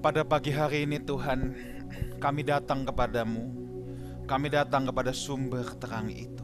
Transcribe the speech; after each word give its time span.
Pada 0.00 0.24
pagi 0.24 0.48
hari 0.48 0.88
ini 0.88 0.96
Tuhan, 0.96 1.52
kami 2.24 2.40
datang 2.40 2.88
kepadamu. 2.88 3.52
Kami 4.24 4.48
datang 4.48 4.88
kepada 4.88 5.12
sumber 5.12 5.76
terang 5.76 6.08
itu. 6.08 6.40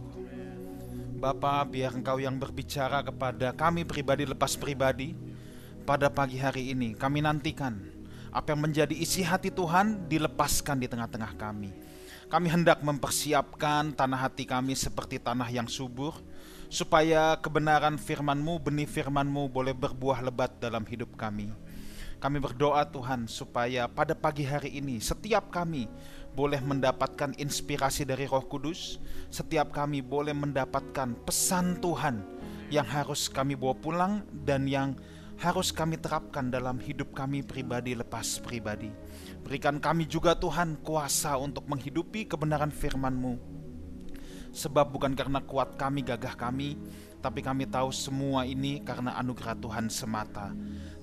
Bapa, 1.17 1.65
biar 1.65 1.97
Engkau 1.97 2.21
yang 2.21 2.37
berbicara 2.37 3.01
kepada 3.01 3.57
kami 3.57 3.89
pribadi 3.89 4.29
lepas 4.29 4.61
pribadi 4.61 5.17
pada 5.89 6.13
pagi 6.13 6.37
hari 6.37 6.77
ini. 6.77 6.93
Kami 7.01 7.25
nantikan 7.25 7.81
apa 8.29 8.53
yang 8.53 8.61
menjadi 8.61 8.93
isi 8.93 9.25
hati 9.25 9.49
Tuhan 9.49 10.05
dilepaskan 10.05 10.77
di 10.77 10.93
tengah-tengah 10.93 11.33
kami. 11.41 11.73
Kami 12.29 12.53
hendak 12.53 12.85
mempersiapkan 12.85 13.97
tanah 13.97 14.29
hati 14.29 14.45
kami 14.45 14.77
seperti 14.77 15.17
tanah 15.17 15.49
yang 15.49 15.65
subur, 15.65 16.13
supaya 16.69 17.41
kebenaran 17.41 17.97
firman-Mu, 17.97 18.61
benih 18.61 18.85
firman-Mu 18.85 19.49
boleh 19.49 19.73
berbuah 19.73 20.21
lebat 20.21 20.61
dalam 20.61 20.85
hidup 20.85 21.17
kami. 21.17 21.49
Kami 22.17 22.41
berdoa 22.41 22.81
Tuhan 22.89 23.29
supaya 23.29 23.85
pada 23.93 24.17
pagi 24.17 24.49
hari 24.49 24.81
ini 24.81 25.05
setiap 25.05 25.53
kami 25.53 25.85
boleh 26.33 26.61
mendapatkan 26.65 27.37
inspirasi 27.37 28.09
dari 28.09 28.25
Roh 28.25 28.45
Kudus, 28.49 28.97
setiap 29.29 29.69
kami 29.69 30.01
boleh 30.01 30.33
mendapatkan 30.33 31.13
pesan 31.29 31.77
Tuhan 31.85 32.25
yang 32.73 32.89
harus 32.89 33.29
kami 33.29 33.53
bawa 33.53 33.77
pulang 33.77 34.13
dan 34.33 34.65
yang 34.65 34.97
harus 35.37 35.69
kami 35.69 36.01
terapkan 36.01 36.49
dalam 36.49 36.81
hidup 36.81 37.13
kami 37.13 37.45
pribadi 37.45 37.93
lepas 37.93 38.41
pribadi. 38.41 38.89
Berikan 39.45 39.77
kami 39.77 40.09
juga 40.09 40.33
Tuhan 40.33 40.81
kuasa 40.81 41.37
untuk 41.37 41.69
menghidupi 41.69 42.25
kebenaran 42.25 42.73
firman-Mu. 42.73 43.37
Sebab 44.57 44.89
bukan 44.89 45.13
karena 45.13 45.45
kuat 45.45 45.77
kami, 45.77 46.01
gagah 46.01 46.33
kami, 46.33 46.81
tapi 47.21 47.45
kami 47.45 47.69
tahu 47.69 47.93
semua 47.93 48.49
ini 48.49 48.81
karena 48.81 49.13
anugerah 49.21 49.53
Tuhan 49.61 49.93
semata. 49.93 50.57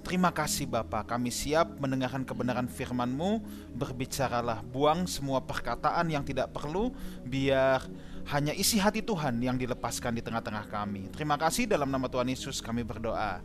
Terima 0.03 0.35
kasih 0.35 0.67
Bapa, 0.67 1.07
kami 1.07 1.31
siap 1.31 1.79
mendengarkan 1.79 2.27
kebenaran 2.27 2.67
firman-Mu. 2.67 3.39
Berbicaralah, 3.71 4.59
buang 4.59 5.07
semua 5.07 5.39
perkataan 5.39 6.11
yang 6.11 6.27
tidak 6.27 6.51
perlu, 6.51 6.91
biar 7.23 7.87
hanya 8.35 8.51
isi 8.51 8.79
hati 8.83 8.99
Tuhan 8.99 9.39
yang 9.39 9.55
dilepaskan 9.55 10.11
di 10.11 10.19
tengah-tengah 10.19 10.67
kami. 10.67 11.07
Terima 11.07 11.39
kasih 11.39 11.71
dalam 11.71 11.87
nama 11.87 12.11
Tuhan 12.11 12.27
Yesus 12.27 12.59
kami 12.59 12.83
berdoa. 12.83 13.39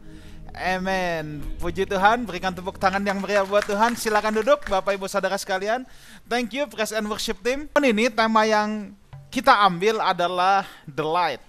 Amen. 0.51 1.47
Puji 1.63 1.87
Tuhan, 1.87 2.27
berikan 2.27 2.51
tepuk 2.51 2.75
tangan 2.75 3.07
yang 3.07 3.23
meriah 3.23 3.47
buat 3.47 3.63
Tuhan. 3.63 3.95
Silakan 3.95 4.43
duduk 4.43 4.67
Bapak 4.67 4.99
Ibu 4.99 5.07
Saudara 5.07 5.39
sekalian. 5.39 5.87
Thank 6.27 6.59
you 6.59 6.67
Praise 6.67 6.91
and 6.91 7.07
Worship 7.07 7.39
Team. 7.39 7.71
Ini 7.79 8.11
tema 8.11 8.43
yang 8.43 8.99
kita 9.31 9.55
ambil 9.63 10.03
adalah 10.03 10.67
the 10.89 11.07
light. 11.07 11.48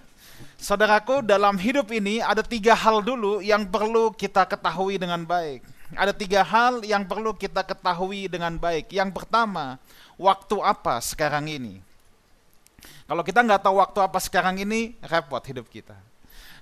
Saudaraku, 0.60 1.24
dalam 1.24 1.56
hidup 1.56 1.88
ini 1.88 2.20
ada 2.20 2.44
tiga 2.44 2.76
hal 2.76 3.00
dulu 3.00 3.40
yang 3.40 3.64
perlu 3.64 4.12
kita 4.12 4.44
ketahui 4.44 5.00
dengan 5.00 5.24
baik. 5.24 5.64
Ada 5.96 6.12
tiga 6.12 6.44
hal 6.44 6.84
yang 6.84 7.08
perlu 7.08 7.32
kita 7.32 7.64
ketahui 7.64 8.28
dengan 8.28 8.60
baik. 8.60 8.92
Yang 8.92 9.16
pertama, 9.16 9.80
waktu 10.20 10.60
apa 10.60 11.00
sekarang 11.00 11.48
ini? 11.48 11.80
Kalau 13.08 13.24
kita 13.24 13.40
nggak 13.40 13.64
tahu 13.64 13.80
waktu 13.80 13.98
apa 14.04 14.20
sekarang 14.20 14.60
ini, 14.60 15.00
repot 15.00 15.40
hidup 15.40 15.64
kita. 15.72 15.96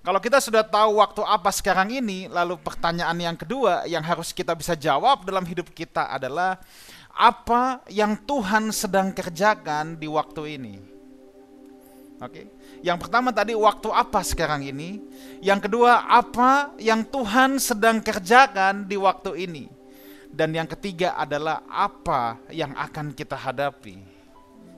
Kalau 0.07 0.23
kita 0.23 0.39
sudah 0.39 0.63
tahu 0.63 1.03
waktu 1.03 1.21
apa 1.27 1.51
sekarang 1.51 1.91
ini, 1.91 2.31
lalu 2.31 2.55
pertanyaan 2.55 3.19
yang 3.19 3.35
kedua 3.35 3.83
yang 3.91 4.07
harus 4.07 4.31
kita 4.31 4.55
bisa 4.55 4.79
jawab 4.79 5.27
dalam 5.27 5.43
hidup 5.43 5.75
kita 5.75 6.07
adalah 6.07 6.63
apa 7.19 7.83
yang 7.91 8.15
Tuhan 8.15 8.71
sedang 8.71 9.11
kerjakan 9.11 9.99
di 9.99 10.07
waktu 10.07 10.55
ini. 10.55 10.75
Oke. 12.23 12.58
Yang 12.81 12.99
pertama 13.07 13.35
tadi 13.35 13.59
waktu 13.59 13.89
apa 13.91 14.23
sekarang 14.23 14.63
ini? 14.63 15.03
Yang 15.43 15.71
kedua 15.71 16.07
apa 16.07 16.75
yang 16.79 17.03
Tuhan 17.03 17.59
sedang 17.59 17.99
kerjakan 17.99 18.87
di 18.87 18.95
waktu 18.95 19.49
ini? 19.49 19.65
Dan 20.29 20.55
yang 20.55 20.69
ketiga 20.69 21.19
adalah 21.19 21.65
apa 21.67 22.39
yang 22.53 22.77
akan 22.77 23.17
kita 23.17 23.35
hadapi 23.35 23.97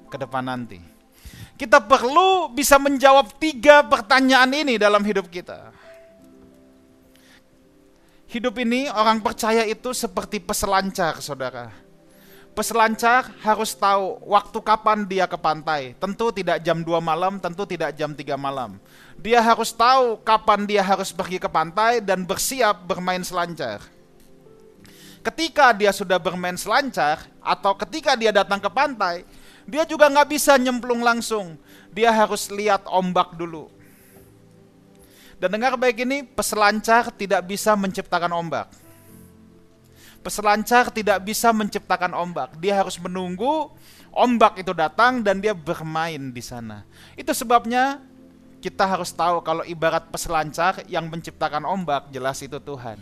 ke 0.09 0.17
depan 0.17 0.47
nanti. 0.47 0.81
Kita 1.59 1.83
perlu 1.85 2.49
bisa 2.49 2.81
menjawab 2.81 3.37
tiga 3.37 3.85
pertanyaan 3.85 4.49
ini 4.57 4.81
dalam 4.81 5.05
hidup 5.05 5.29
kita. 5.29 5.75
Hidup 8.31 8.55
ini 8.63 8.87
orang 8.89 9.21
percaya 9.21 9.67
itu 9.67 9.91
seperti 9.91 10.39
peselancar, 10.41 11.19
saudara 11.19 11.90
Peselancar 12.61 13.33
harus 13.41 13.73
tahu 13.73 14.21
waktu 14.21 14.61
kapan 14.61 15.09
dia 15.09 15.25
ke 15.25 15.41
pantai. 15.41 15.97
Tentu 15.97 16.29
tidak 16.29 16.61
jam 16.61 16.85
2 16.85 17.01
malam, 17.01 17.41
tentu 17.41 17.65
tidak 17.65 17.97
jam 17.97 18.13
3 18.13 18.37
malam. 18.37 18.77
Dia 19.17 19.41
harus 19.41 19.73
tahu 19.73 20.21
kapan 20.21 20.69
dia 20.69 20.85
harus 20.85 21.09
pergi 21.09 21.41
ke 21.41 21.49
pantai 21.49 22.05
dan 22.05 22.21
bersiap 22.21 22.85
bermain 22.85 23.25
selancar. 23.25 23.81
Ketika 25.25 25.73
dia 25.73 25.89
sudah 25.89 26.21
bermain 26.21 26.61
selancar 26.61 27.25
atau 27.41 27.73
ketika 27.81 28.13
dia 28.13 28.29
datang 28.29 28.61
ke 28.61 28.69
pantai, 28.69 29.25
dia 29.65 29.89
juga 29.89 30.13
nggak 30.13 30.29
bisa 30.29 30.61
nyemplung 30.61 31.01
langsung. 31.01 31.57
Dia 31.97 32.13
harus 32.13 32.53
lihat 32.53 32.85
ombak 32.93 33.41
dulu. 33.41 33.73
Dan 35.41 35.57
dengar 35.57 35.81
baik 35.81 36.05
ini, 36.05 36.29
peselancar 36.29 37.09
tidak 37.09 37.41
bisa 37.41 37.73
menciptakan 37.73 38.37
ombak 38.37 38.69
Peselancar 40.21 40.93
tidak 40.93 41.25
bisa 41.25 41.49
menciptakan 41.51 42.13
ombak. 42.13 42.57
Dia 42.61 42.77
harus 42.85 43.01
menunggu 43.01 43.73
ombak 44.13 44.61
itu 44.61 44.77
datang 44.77 45.25
dan 45.25 45.41
dia 45.41 45.57
bermain 45.57 46.31
di 46.31 46.43
sana. 46.45 46.85
Itu 47.17 47.33
sebabnya 47.33 48.05
kita 48.61 48.85
harus 48.85 49.11
tahu 49.11 49.41
kalau 49.41 49.65
ibarat 49.65 50.13
peselancar 50.13 50.85
yang 50.87 51.09
menciptakan 51.09 51.65
ombak 51.65 52.13
jelas 52.13 52.45
itu 52.45 52.61
Tuhan. 52.61 53.01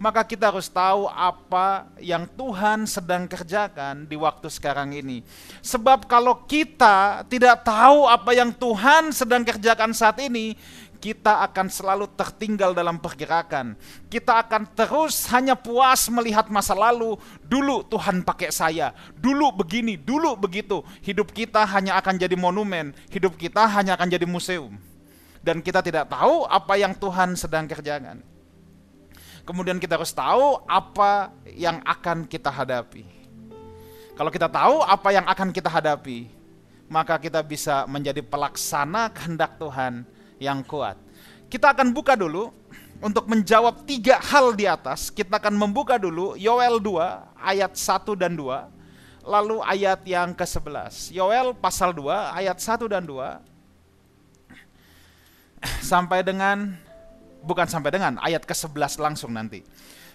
Maka 0.00 0.24
kita 0.24 0.48
harus 0.48 0.70
tahu 0.70 1.10
apa 1.12 1.84
yang 2.00 2.24
Tuhan 2.24 2.88
sedang 2.88 3.28
kerjakan 3.28 4.08
di 4.08 4.16
waktu 4.16 4.48
sekarang 4.48 4.96
ini. 4.96 5.20
Sebab 5.60 6.08
kalau 6.08 6.40
kita 6.48 7.26
tidak 7.28 7.66
tahu 7.68 8.08
apa 8.08 8.32
yang 8.32 8.48
Tuhan 8.48 9.12
sedang 9.12 9.44
kerjakan 9.44 9.92
saat 9.92 10.16
ini, 10.24 10.56
kita 11.00 11.40
akan 11.48 11.72
selalu 11.72 12.06
tertinggal 12.12 12.76
dalam 12.76 13.00
pergerakan. 13.00 13.72
Kita 14.12 14.44
akan 14.44 14.68
terus 14.76 15.24
hanya 15.32 15.56
puas 15.56 16.06
melihat 16.12 16.52
masa 16.52 16.76
lalu. 16.76 17.16
Dulu 17.40 17.88
Tuhan 17.88 18.20
pakai 18.20 18.52
saya, 18.52 18.92
dulu 19.16 19.48
begini, 19.64 19.96
dulu 19.96 20.36
begitu. 20.36 20.84
Hidup 21.00 21.32
kita 21.32 21.64
hanya 21.64 21.96
akan 21.96 22.20
jadi 22.20 22.36
monumen, 22.36 22.92
hidup 23.08 23.34
kita 23.40 23.64
hanya 23.64 23.96
akan 23.96 24.12
jadi 24.12 24.28
museum. 24.28 24.76
Dan 25.40 25.64
kita 25.64 25.80
tidak 25.80 26.12
tahu 26.12 26.44
apa 26.44 26.76
yang 26.76 26.92
Tuhan 26.92 27.32
sedang 27.32 27.64
kerjakan. 27.64 28.20
Kemudian 29.48 29.80
kita 29.80 29.96
harus 29.96 30.12
tahu 30.12 30.60
apa 30.68 31.32
yang 31.56 31.80
akan 31.80 32.28
kita 32.28 32.52
hadapi. 32.52 33.08
Kalau 34.12 34.28
kita 34.28 34.52
tahu 34.52 34.84
apa 34.84 35.08
yang 35.16 35.24
akan 35.24 35.48
kita 35.48 35.72
hadapi, 35.72 36.28
maka 36.92 37.16
kita 37.16 37.40
bisa 37.40 37.88
menjadi 37.88 38.20
pelaksana 38.20 39.08
kehendak 39.08 39.56
Tuhan 39.56 40.04
yang 40.40 40.64
kuat. 40.64 40.96
Kita 41.52 41.76
akan 41.76 41.92
buka 41.92 42.16
dulu 42.16 42.50
untuk 43.04 43.28
menjawab 43.28 43.84
tiga 43.84 44.16
hal 44.18 44.56
di 44.56 44.64
atas. 44.64 45.12
Kita 45.12 45.36
akan 45.36 45.54
membuka 45.56 46.00
dulu 46.00 46.34
Yoel 46.40 46.80
2 46.80 47.36
ayat 47.36 47.76
1 47.76 48.16
dan 48.16 48.32
2. 48.34 49.28
Lalu 49.28 49.60
ayat 49.62 50.00
yang 50.08 50.32
ke-11. 50.32 51.12
Yoel 51.12 51.52
pasal 51.52 51.92
2 51.92 52.08
ayat 52.32 52.56
1 52.56 52.88
dan 52.88 53.04
2. 53.04 53.36
Sampai 55.84 56.24
dengan 56.24 56.72
bukan 57.44 57.68
sampai 57.68 57.92
dengan 57.92 58.16
ayat 58.20 58.48
ke-11 58.48 58.96
langsung 58.96 59.36
nanti. 59.36 59.60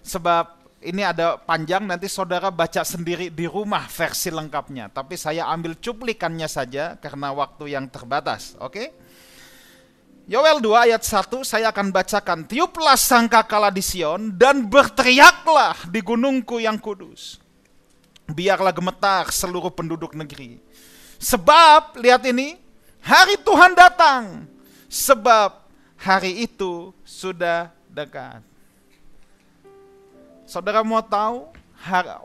Sebab 0.01 0.65
ini 0.85 1.01
ada 1.01 1.37
panjang 1.41 1.85
nanti 1.85 2.05
saudara 2.05 2.53
baca 2.53 2.85
sendiri 2.85 3.33
di 3.33 3.49
rumah 3.49 3.89
versi 3.89 4.29
lengkapnya. 4.29 4.93
Tapi 4.93 5.17
saya 5.17 5.49
ambil 5.49 5.77
cuplikannya 5.77 6.45
saja 6.45 6.97
karena 7.01 7.33
waktu 7.33 7.73
yang 7.73 7.89
terbatas. 7.89 8.53
Oke? 8.61 8.73
Okay? 8.73 8.87
Yoel 10.25 10.57
2 10.57 10.89
ayat 10.89 11.05
1 11.05 11.45
saya 11.45 11.69
akan 11.69 11.93
bacakan. 11.93 12.49
Tiuplah 12.49 12.97
sangkakala 12.97 13.69
di 13.69 13.85
Sion 13.85 14.33
dan 14.33 14.65
berteriaklah 14.65 15.85
di 15.85 16.01
gunungku 16.01 16.57
yang 16.57 16.81
kudus. 16.81 17.37
Biarlah 18.25 18.73
gemetar 18.73 19.29
seluruh 19.29 19.69
penduduk 19.69 20.17
negeri. 20.17 20.57
Sebab, 21.21 22.01
lihat 22.01 22.25
ini, 22.25 22.57
hari 23.05 23.37
Tuhan 23.37 23.77
datang. 23.77 24.49
Sebab 24.89 25.61
hari 25.93 26.49
itu 26.49 26.89
sudah 27.05 27.69
dekat. 27.85 28.41
Saudara 30.49 30.81
mau 30.81 31.05
tahu 31.05 31.53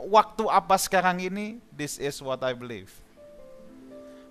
waktu 0.08 0.44
apa 0.48 0.76
sekarang 0.80 1.20
ini? 1.20 1.60
This 1.68 2.00
is 2.00 2.16
what 2.24 2.40
I 2.40 2.56
believe. 2.56 2.88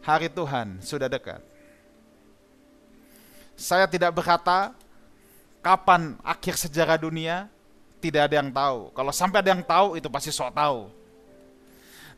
Hari 0.01 0.25
Tuhan 0.25 0.81
sudah 0.81 1.05
dekat. 1.05 1.45
Saya 3.59 3.83
tidak 3.91 4.15
berkata 4.15 4.71
kapan 5.59 6.15
akhir 6.23 6.55
sejarah 6.55 6.95
dunia, 6.95 7.51
tidak 7.99 8.31
ada 8.31 8.35
yang 8.39 8.47
tahu. 8.47 8.95
Kalau 8.95 9.11
sampai 9.11 9.43
ada 9.43 9.51
yang 9.51 9.59
tahu, 9.59 9.99
itu 9.99 10.07
pasti 10.07 10.31
sok 10.31 10.55
tahu. 10.55 10.87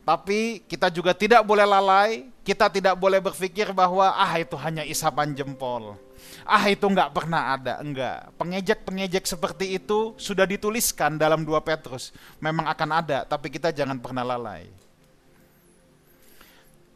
Tapi 0.02 0.62
kita 0.70 0.90
juga 0.90 1.14
tidak 1.14 1.42
boleh 1.42 1.66
lalai, 1.66 2.30
kita 2.42 2.70
tidak 2.70 2.94
boleh 2.94 3.18
berpikir 3.18 3.70
bahwa 3.74 4.14
ah 4.14 4.34
itu 4.38 4.54
hanya 4.58 4.86
isapan 4.86 5.34
jempol. 5.34 5.94
Ah 6.42 6.66
itu 6.66 6.82
nggak 6.82 7.10
pernah 7.14 7.54
ada, 7.54 7.78
enggak. 7.82 8.30
Pengejek-pengejek 8.34 9.26
seperti 9.26 9.78
itu 9.78 10.14
sudah 10.18 10.46
dituliskan 10.46 11.18
dalam 11.18 11.46
2 11.46 11.54
Petrus. 11.62 12.10
Memang 12.42 12.66
akan 12.70 12.90
ada, 12.98 13.22
tapi 13.22 13.50
kita 13.50 13.70
jangan 13.70 13.98
pernah 13.98 14.26
lalai. 14.26 14.66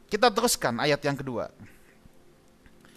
Kita 0.07 0.31
teruskan 0.31 0.79
ayat 0.83 1.03
yang 1.03 1.19
kedua. 1.19 1.51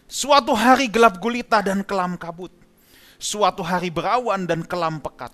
Suatu 0.09 0.57
hari 0.57 0.89
gelap 0.89 1.21
gulita 1.21 1.61
dan 1.61 1.85
kelam 1.85 2.17
kabut. 2.17 2.49
Suatu 3.21 3.61
hari 3.61 3.93
berawan 3.93 4.49
dan 4.49 4.65
kelam 4.65 4.97
pekat. 4.97 5.29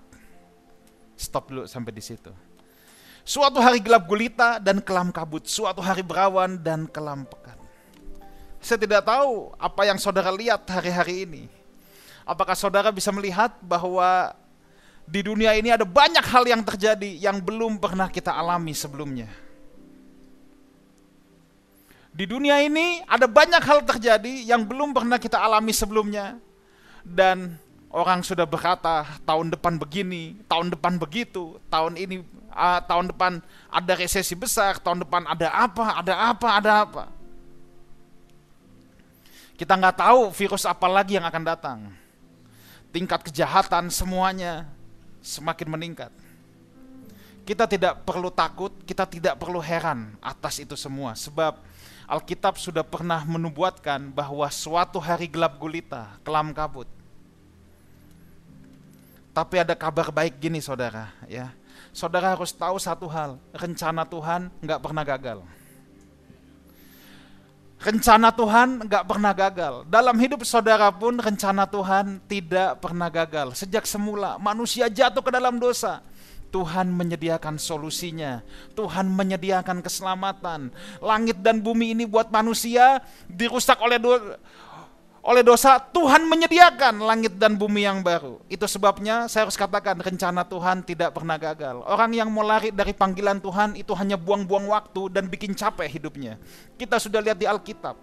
Stop 1.15 1.47
dulu 1.47 1.63
sampai 1.63 1.95
di 1.95 2.03
situ. 2.03 2.27
Suatu 3.23 3.63
hari 3.63 3.79
gelap 3.79 4.03
gulita 4.03 4.59
dan 4.59 4.83
kelam 4.83 5.15
kabut, 5.15 5.47
suatu 5.47 5.79
hari 5.79 6.03
berawan 6.03 6.59
dan 6.59 6.91
kelam 6.91 7.23
pekat. 7.23 7.55
Saya 8.59 8.75
tidak 8.83 9.07
tahu 9.07 9.55
apa 9.55 9.81
yang 9.87 9.95
saudara 9.95 10.27
lihat 10.35 10.67
hari-hari 10.67 11.23
ini. 11.23 11.43
Apakah 12.27 12.59
saudara 12.59 12.91
bisa 12.91 13.15
melihat 13.15 13.55
bahwa 13.63 14.35
di 15.07 15.23
dunia 15.23 15.55
ini 15.55 15.71
ada 15.71 15.87
banyak 15.87 16.25
hal 16.27 16.43
yang 16.51 16.59
terjadi 16.67 17.15
yang 17.15 17.39
belum 17.39 17.79
pernah 17.79 18.11
kita 18.11 18.35
alami 18.35 18.75
sebelumnya. 18.75 19.44
Di 22.15 22.23
dunia 22.23 22.63
ini 22.63 23.03
ada 23.03 23.27
banyak 23.27 23.59
hal 23.59 23.83
terjadi 23.83 24.47
yang 24.47 24.63
belum 24.63 24.95
pernah 24.95 25.19
kita 25.19 25.35
alami 25.35 25.75
sebelumnya. 25.75 26.39
Dan 27.03 27.59
orang 27.91 28.23
sudah 28.23 28.47
berkata 28.47 29.03
tahun 29.27 29.51
depan 29.51 29.75
begini, 29.75 30.39
tahun 30.47 30.71
depan 30.71 30.95
begitu, 30.95 31.59
tahun 31.67 31.99
ini 31.99 32.23
uh, 32.55 32.79
tahun 32.87 33.11
depan 33.11 33.43
ada 33.67 33.93
resesi 33.99 34.31
besar, 34.31 34.79
tahun 34.79 35.03
depan 35.03 35.27
ada 35.27 35.51
apa, 35.51 35.85
ada 35.99 36.13
apa, 36.31 36.47
ada 36.55 36.71
apa. 36.87 37.03
Kita 39.59 39.75
nggak 39.75 39.99
tahu 39.99 40.31
virus 40.31 40.63
apa 40.63 40.87
lagi 40.87 41.19
yang 41.19 41.27
akan 41.27 41.43
datang. 41.43 41.79
Tingkat 42.95 43.27
kejahatan 43.27 43.91
semuanya 43.91 44.71
semakin 45.19 45.67
meningkat. 45.67 46.11
Kita 47.43 47.67
tidak 47.67 48.07
perlu 48.07 48.31
takut, 48.31 48.71
kita 48.87 49.03
tidak 49.03 49.35
perlu 49.35 49.59
heran 49.59 50.15
atas 50.23 50.63
itu 50.63 50.79
semua, 50.79 51.13
sebab 51.13 51.59
Alkitab 52.05 52.61
sudah 52.61 52.85
pernah 52.85 53.25
menubuatkan 53.25 54.13
bahwa 54.13 54.45
suatu 54.53 55.01
hari 55.01 55.25
gelap 55.25 55.57
gulita, 55.57 56.17
kelam 56.21 56.53
kabut. 56.53 56.85
Tapi 59.33 59.59
ada 59.59 59.75
kabar 59.75 60.13
baik 60.13 60.39
gini 60.39 60.63
saudara, 60.63 61.11
ya 61.27 61.51
saudara 61.95 62.35
harus 62.35 62.51
tahu 62.51 62.75
satu 62.75 63.07
hal, 63.07 63.39
rencana 63.55 64.03
Tuhan 64.03 64.51
nggak 64.59 64.79
pernah 64.83 65.03
gagal. 65.07 65.39
Rencana 67.75 68.29
Tuhan 68.33 68.67
nggak 68.87 69.05
pernah 69.05 69.33
gagal. 69.35 69.73
Dalam 69.87 70.15
hidup 70.17 70.41
saudara 70.41 70.89
pun 70.89 71.15
rencana 71.15 71.69
Tuhan 71.69 72.17
tidak 72.25 72.81
pernah 72.81 73.07
gagal. 73.11 73.53
Sejak 73.53 73.85
semula 73.85 74.41
manusia 74.41 74.89
jatuh 74.89 75.21
ke 75.21 75.31
dalam 75.31 75.55
dosa. 75.61 76.01
Tuhan 76.53 76.91
menyediakan 76.91 77.59
solusinya. 77.59 78.41
Tuhan 78.73 79.09
menyediakan 79.11 79.81
keselamatan. 79.81 80.73
Langit 80.99 81.39
dan 81.41 81.59
bumi 81.61 81.97
ini 81.97 82.03
buat 82.03 82.31
manusia 82.33 83.01
dirusak 83.27 83.79
oleh 83.81 83.97
oleh 85.25 85.41
dosa 85.41 85.81
Tuhan 85.81 86.29
menyediakan 86.29 87.01
langit 87.01 87.33
dan 87.41 87.57
bumi 87.57 87.81
yang 87.81 88.05
baru. 88.05 88.37
Itu 88.45 88.69
sebabnya 88.69 89.25
saya 89.25 89.49
harus 89.49 89.57
katakan 89.57 89.97
rencana 89.97 90.45
Tuhan 90.45 90.85
tidak 90.85 91.17
pernah 91.17 91.41
gagal. 91.41 91.81
Orang 91.81 92.13
yang 92.13 92.29
mau 92.29 92.45
lari 92.45 92.69
dari 92.69 92.93
panggilan 92.93 93.41
Tuhan 93.41 93.73
itu 93.73 93.89
hanya 93.97 94.21
buang-buang 94.21 94.69
waktu 94.69 95.09
dan 95.09 95.25
bikin 95.25 95.57
capek 95.57 95.89
hidupnya. 95.89 96.37
Kita 96.77 97.01
sudah 97.01 97.25
lihat 97.25 97.41
di 97.41 97.49
Alkitab. 97.49 97.97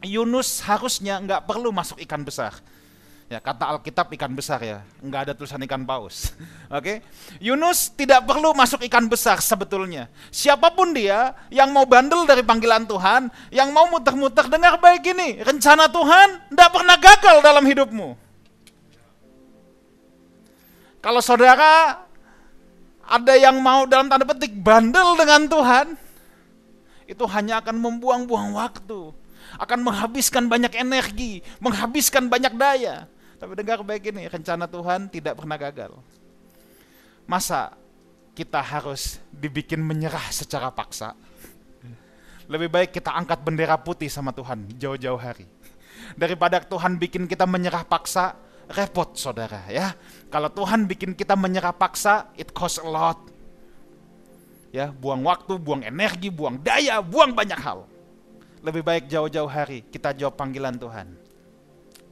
Yunus 0.00 0.64
harusnya 0.64 1.20
nggak 1.20 1.44
perlu 1.44 1.68
masuk 1.68 2.00
ikan 2.00 2.24
besar. 2.24 2.56
Ya, 3.24 3.40
kata 3.40 3.64
Alkitab 3.64 4.12
ikan 4.20 4.36
besar 4.36 4.60
ya, 4.60 4.84
nggak 5.00 5.20
ada 5.26 5.32
tulisan 5.32 5.56
ikan 5.64 5.80
paus. 5.88 6.28
Oke, 6.68 6.76
okay? 6.76 6.96
Yunus 7.40 7.88
tidak 7.96 8.28
perlu 8.28 8.52
masuk 8.52 8.84
ikan 8.84 9.08
besar 9.08 9.40
sebetulnya. 9.40 10.12
Siapa 10.28 10.68
pun 10.76 10.92
dia 10.92 11.32
yang 11.48 11.72
mau 11.72 11.88
bandel 11.88 12.28
dari 12.28 12.44
panggilan 12.44 12.84
Tuhan, 12.84 13.32
yang 13.48 13.72
mau 13.72 13.88
muter-muter 13.88 14.44
dengar 14.52 14.76
baik 14.76 15.08
ini, 15.08 15.40
rencana 15.40 15.88
Tuhan 15.88 16.52
tidak 16.52 16.70
pernah 16.70 16.96
gagal 17.00 17.36
dalam 17.40 17.64
hidupmu. 17.64 18.08
Kalau 21.00 21.20
saudara 21.24 22.04
ada 23.08 23.34
yang 23.40 23.56
mau 23.56 23.88
dalam 23.88 24.12
tanda 24.12 24.28
petik 24.28 24.52
bandel 24.52 25.16
dengan 25.16 25.48
Tuhan, 25.48 25.86
itu 27.08 27.24
hanya 27.28 27.64
akan 27.64 27.76
membuang-buang 27.76 28.52
waktu, 28.52 29.16
akan 29.56 29.80
menghabiskan 29.80 30.44
banyak 30.44 30.76
energi, 30.76 31.40
menghabiskan 31.60 32.28
banyak 32.28 32.52
daya. 32.56 33.08
Tapi 33.44 33.60
dengar 33.60 33.84
baik 33.84 34.08
ini, 34.08 34.24
rencana 34.24 34.64
Tuhan 34.64 35.12
tidak 35.12 35.36
pernah 35.36 35.60
gagal. 35.60 35.92
Masa 37.28 37.76
kita 38.32 38.56
harus 38.56 39.20
dibikin 39.28 39.84
menyerah 39.84 40.32
secara 40.32 40.72
paksa? 40.72 41.12
Lebih 42.48 42.72
baik 42.72 42.96
kita 42.96 43.12
angkat 43.12 43.44
bendera 43.44 43.76
putih 43.76 44.08
sama 44.08 44.32
Tuhan 44.32 44.64
jauh-jauh 44.80 45.20
hari. 45.20 45.44
Daripada 46.16 46.56
Tuhan 46.64 46.96
bikin 46.96 47.28
kita 47.28 47.44
menyerah 47.44 47.84
paksa, 47.84 48.32
repot 48.64 49.12
saudara 49.12 49.60
ya. 49.68 49.92
Kalau 50.32 50.48
Tuhan 50.48 50.88
bikin 50.88 51.12
kita 51.12 51.36
menyerah 51.36 51.76
paksa, 51.76 52.32
it 52.40 52.48
cost 52.56 52.80
a 52.80 52.88
lot. 52.88 53.28
Ya, 54.72 54.88
buang 54.88 55.20
waktu, 55.20 55.60
buang 55.60 55.84
energi, 55.84 56.32
buang 56.32 56.64
daya, 56.64 57.04
buang 57.04 57.36
banyak 57.36 57.60
hal. 57.60 57.84
Lebih 58.64 58.80
baik 58.80 59.04
jauh-jauh 59.12 59.52
hari 59.52 59.84
kita 59.84 60.16
jawab 60.16 60.32
panggilan 60.40 60.80
Tuhan. 60.80 61.12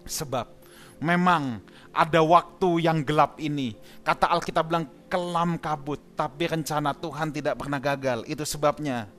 Sebab 0.04 0.61
memang 1.02 1.58
ada 1.92 2.22
waktu 2.24 2.86
yang 2.86 3.04
gelap 3.04 3.36
ini. 3.36 3.76
Kata 4.00 4.30
Alkitab 4.32 4.64
bilang 4.70 4.86
kelam 5.10 5.60
kabut, 5.60 6.00
tapi 6.16 6.48
rencana 6.48 6.96
Tuhan 6.96 7.34
tidak 7.34 7.58
pernah 7.60 7.82
gagal. 7.82 8.24
Itu 8.24 8.46
sebabnya 8.46 9.10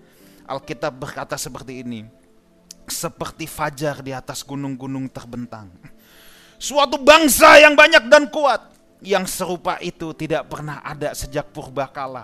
Alkitab 0.49 0.95
berkata 0.95 1.37
seperti 1.37 1.85
ini. 1.85 2.07
Seperti 2.87 3.47
fajar 3.47 4.03
di 4.03 4.11
atas 4.11 4.43
gunung-gunung 4.43 5.07
terbentang. 5.07 5.71
Suatu 6.59 6.99
bangsa 6.99 7.59
yang 7.59 7.75
banyak 7.75 8.07
dan 8.07 8.27
kuat. 8.31 8.71
Yang 9.03 9.35
serupa 9.35 9.83
itu 9.83 10.15
tidak 10.15 10.47
pernah 10.47 10.79
ada 10.79 11.11
sejak 11.11 11.51
purbakala 11.51 12.23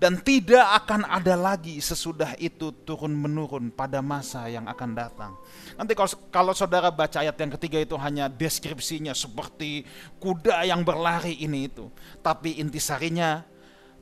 dan 0.00 0.16
tidak 0.24 0.64
akan 0.64 1.04
ada 1.04 1.36
lagi 1.36 1.76
sesudah 1.76 2.32
itu 2.40 2.72
turun 2.88 3.12
menurun 3.12 3.68
pada 3.68 4.00
masa 4.00 4.48
yang 4.48 4.64
akan 4.64 4.96
datang. 4.96 5.36
Nanti 5.76 5.92
kalau, 5.92 6.08
kalau 6.32 6.52
saudara 6.56 6.88
baca 6.88 7.20
ayat 7.20 7.36
yang 7.36 7.52
ketiga 7.60 7.84
itu 7.84 8.00
hanya 8.00 8.32
deskripsinya 8.32 9.12
seperti 9.12 9.84
kuda 10.16 10.64
yang 10.64 10.88
berlari 10.88 11.36
ini 11.44 11.68
itu. 11.68 11.92
Tapi 12.24 12.64
intisarinya 12.64 13.44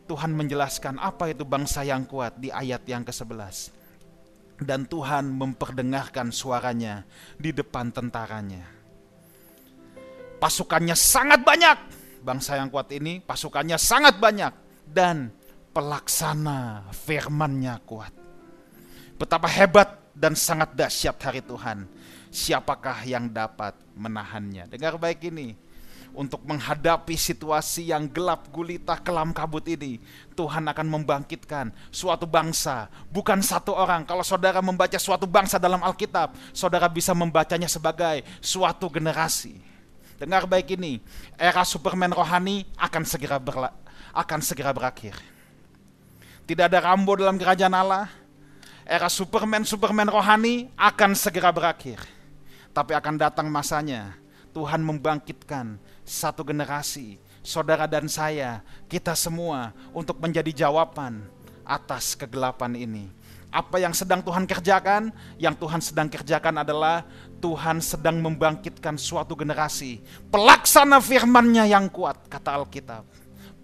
Tuhan 0.06 0.38
menjelaskan 0.38 1.02
apa 1.02 1.34
itu 1.34 1.42
bangsa 1.42 1.82
yang 1.82 2.06
kuat 2.06 2.38
di 2.38 2.54
ayat 2.54 2.86
yang 2.86 3.02
ke-11. 3.02 3.74
Dan 4.62 4.86
Tuhan 4.86 5.26
memperdengarkan 5.34 6.30
suaranya 6.30 7.02
di 7.34 7.50
depan 7.50 7.90
tentaranya. 7.90 8.62
Pasukannya 10.38 10.94
sangat 10.94 11.42
banyak. 11.42 11.78
Bangsa 12.22 12.54
yang 12.54 12.70
kuat 12.70 12.86
ini 12.94 13.18
pasukannya 13.18 13.74
sangat 13.74 14.22
banyak. 14.22 14.54
Dan 14.86 15.34
pelaksana 15.72 16.88
firman-Nya 16.92 17.78
kuat. 17.84 18.12
Betapa 19.18 19.50
hebat 19.50 19.98
dan 20.14 20.34
sangat 20.38 20.74
dahsyat 20.74 21.18
hari 21.22 21.42
Tuhan. 21.42 21.86
Siapakah 22.28 23.02
yang 23.06 23.30
dapat 23.30 23.74
menahannya? 23.94 24.70
Dengar 24.70 24.98
baik 24.98 25.30
ini. 25.30 25.54
Untuk 26.08 26.42
menghadapi 26.42 27.14
situasi 27.14 27.92
yang 27.92 28.08
gelap 28.10 28.48
gulita 28.50 28.98
kelam 28.98 29.30
kabut 29.30 29.62
ini, 29.70 30.02
Tuhan 30.34 30.66
akan 30.66 30.86
membangkitkan 30.88 31.70
suatu 31.92 32.24
bangsa, 32.24 32.90
bukan 33.12 33.38
satu 33.38 33.76
orang. 33.76 34.02
Kalau 34.08 34.24
saudara 34.26 34.58
membaca 34.58 34.96
suatu 34.98 35.28
bangsa 35.28 35.60
dalam 35.60 35.78
Alkitab, 35.84 36.34
saudara 36.50 36.88
bisa 36.90 37.12
membacanya 37.14 37.70
sebagai 37.70 38.24
suatu 38.40 38.88
generasi. 38.90 39.62
Dengar 40.18 40.48
baik 40.48 40.74
ini, 40.74 40.98
era 41.38 41.62
Superman 41.62 42.10
rohani 42.10 42.66
akan 42.80 43.04
segera 43.06 43.38
berla 43.38 43.70
akan 44.18 44.40
segera 44.42 44.72
berakhir 44.74 45.37
tidak 46.48 46.72
ada 46.72 46.80
Rambo 46.80 47.12
dalam 47.12 47.36
kerajaan 47.36 47.76
Allah. 47.76 48.08
Era 48.88 49.12
Superman-Superman 49.12 50.08
rohani 50.08 50.72
akan 50.80 51.12
segera 51.12 51.52
berakhir. 51.52 52.00
Tapi 52.72 52.96
akan 52.96 53.20
datang 53.20 53.52
masanya 53.52 54.16
Tuhan 54.56 54.80
membangkitkan 54.80 55.76
satu 56.08 56.40
generasi, 56.40 57.20
saudara 57.44 57.84
dan 57.84 58.08
saya, 58.08 58.64
kita 58.88 59.12
semua 59.12 59.76
untuk 59.92 60.16
menjadi 60.24 60.64
jawaban 60.64 61.28
atas 61.68 62.16
kegelapan 62.16 62.72
ini. 62.80 63.12
Apa 63.52 63.76
yang 63.76 63.92
sedang 63.92 64.24
Tuhan 64.24 64.48
kerjakan? 64.48 65.12
Yang 65.36 65.54
Tuhan 65.60 65.80
sedang 65.84 66.08
kerjakan 66.08 66.64
adalah 66.64 67.04
Tuhan 67.44 67.84
sedang 67.84 68.24
membangkitkan 68.24 68.96
suatu 68.96 69.36
generasi, 69.36 70.00
pelaksana 70.32 70.96
firman-Nya 71.04 71.68
yang 71.68 71.92
kuat, 71.92 72.24
kata 72.32 72.56
Alkitab 72.56 73.17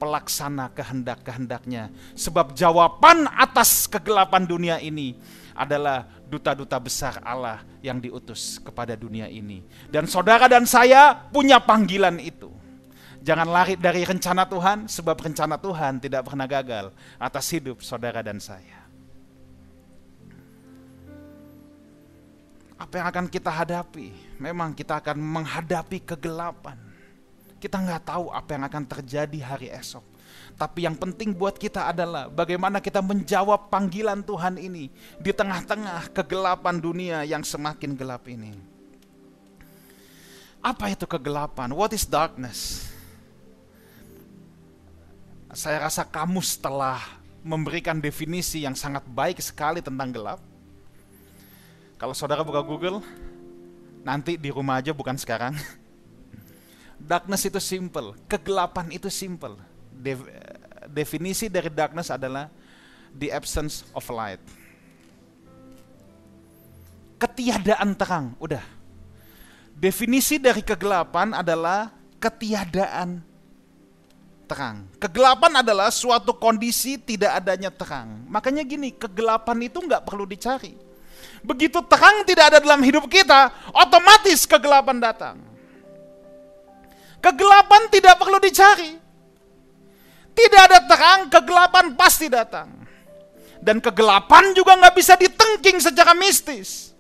pelaksana 0.05 0.69
kehendak-kehendaknya. 0.77 1.89
Sebab 2.13 2.53
jawaban 2.53 3.25
atas 3.33 3.89
kegelapan 3.89 4.45
dunia 4.45 4.77
ini 4.77 5.17
adalah 5.57 6.05
duta-duta 6.29 6.77
besar 6.77 7.25
Allah 7.25 7.65
yang 7.81 7.97
diutus 7.97 8.61
kepada 8.61 8.93
dunia 8.93 9.33
ini. 9.33 9.65
Dan 9.89 10.05
saudara 10.05 10.45
dan 10.45 10.69
saya 10.69 11.17
punya 11.33 11.57
panggilan 11.57 12.21
itu. 12.21 12.53
Jangan 13.25 13.49
lari 13.49 13.81
dari 13.81 14.05
rencana 14.05 14.45
Tuhan, 14.45 14.85
sebab 14.85 15.17
rencana 15.17 15.57
Tuhan 15.57 15.97
tidak 15.97 16.29
pernah 16.29 16.45
gagal 16.45 16.93
atas 17.17 17.49
hidup 17.57 17.81
saudara 17.81 18.21
dan 18.21 18.37
saya. 18.37 18.85
Apa 22.77 23.01
yang 23.01 23.07
akan 23.09 23.27
kita 23.33 23.49
hadapi? 23.49 24.13
Memang 24.37 24.77
kita 24.77 25.01
akan 25.01 25.17
menghadapi 25.17 26.05
kegelapan. 26.05 26.84
Kita 27.59 27.81
nggak 27.81 28.03
tahu 28.09 28.29
apa 28.29 28.51
yang 28.55 28.65
akan 28.69 28.85
terjadi 28.85 29.39
hari 29.41 29.69
esok. 29.73 30.05
Tapi 30.55 30.87
yang 30.87 30.95
penting 30.95 31.35
buat 31.35 31.59
kita 31.59 31.91
adalah 31.91 32.31
bagaimana 32.31 32.79
kita 32.79 33.03
menjawab 33.03 33.71
panggilan 33.75 34.23
Tuhan 34.23 34.55
ini 34.55 34.87
di 35.19 35.31
tengah-tengah 35.35 36.15
kegelapan 36.15 36.79
dunia 36.79 37.27
yang 37.27 37.43
semakin 37.43 37.99
gelap 37.99 38.23
ini. 38.31 38.55
Apa 40.63 40.95
itu 40.95 41.05
kegelapan? 41.05 41.75
What 41.75 41.91
is 41.93 42.07
darkness? 42.07 42.89
Saya 45.51 45.87
rasa 45.87 46.07
kamus 46.07 46.57
telah 46.59 47.03
memberikan 47.45 48.01
definisi 48.01 48.65
yang 48.65 48.73
sangat 48.73 49.05
baik 49.05 49.43
sekali 49.43 49.85
tentang 49.85 50.11
gelap. 50.11 50.41
Kalau 52.01 52.17
saudara 52.17 52.41
buka 52.41 52.65
Google, 52.65 53.05
nanti 54.03 54.41
di 54.41 54.49
rumah 54.49 54.81
aja 54.81 54.97
bukan 54.97 55.19
sekarang. 55.21 55.55
Darkness 57.05 57.45
itu 57.45 57.61
simple, 57.61 58.17
kegelapan 58.25 58.89
itu 58.89 59.13
simple. 59.13 59.61
De 59.93 60.17
definisi 60.89 61.53
dari 61.53 61.69
darkness 61.69 62.09
adalah 62.09 62.49
the 63.13 63.29
absence 63.29 63.85
of 63.93 64.05
light. 64.09 64.41
Ketiadaan 67.21 67.93
terang, 67.93 68.33
udah. 68.41 68.65
Definisi 69.77 70.41
dari 70.41 70.65
kegelapan 70.65 71.37
adalah 71.37 71.93
ketiadaan 72.17 73.21
terang. 74.49 74.89
Kegelapan 74.97 75.61
adalah 75.61 75.93
suatu 75.93 76.33
kondisi 76.37 76.97
tidak 76.97 77.45
adanya 77.45 77.69
terang. 77.69 78.25
Makanya 78.33 78.65
gini, 78.65 78.97
kegelapan 78.97 79.61
itu 79.61 79.77
nggak 79.77 80.09
perlu 80.09 80.25
dicari. 80.25 80.73
Begitu 81.45 81.85
terang 81.85 82.25
tidak 82.25 82.49
ada 82.49 82.59
dalam 82.65 82.81
hidup 82.81 83.05
kita, 83.13 83.53
otomatis 83.77 84.49
kegelapan 84.49 84.97
datang. 84.97 85.37
Kegelapan 87.25 87.89
tidak 87.89 88.21
perlu 88.21 88.37
dicari. 88.37 88.93
Tidak 90.37 90.61
ada 90.61 90.85
terang, 90.85 91.33
kegelapan 91.33 91.97
pasti 91.97 92.29
datang. 92.29 92.85
Dan 93.65 93.81
kegelapan 93.81 94.53
juga 94.53 94.77
nggak 94.77 94.93
bisa 94.93 95.17
ditengking 95.17 95.81
secara 95.81 96.13
mistis. 96.13 96.93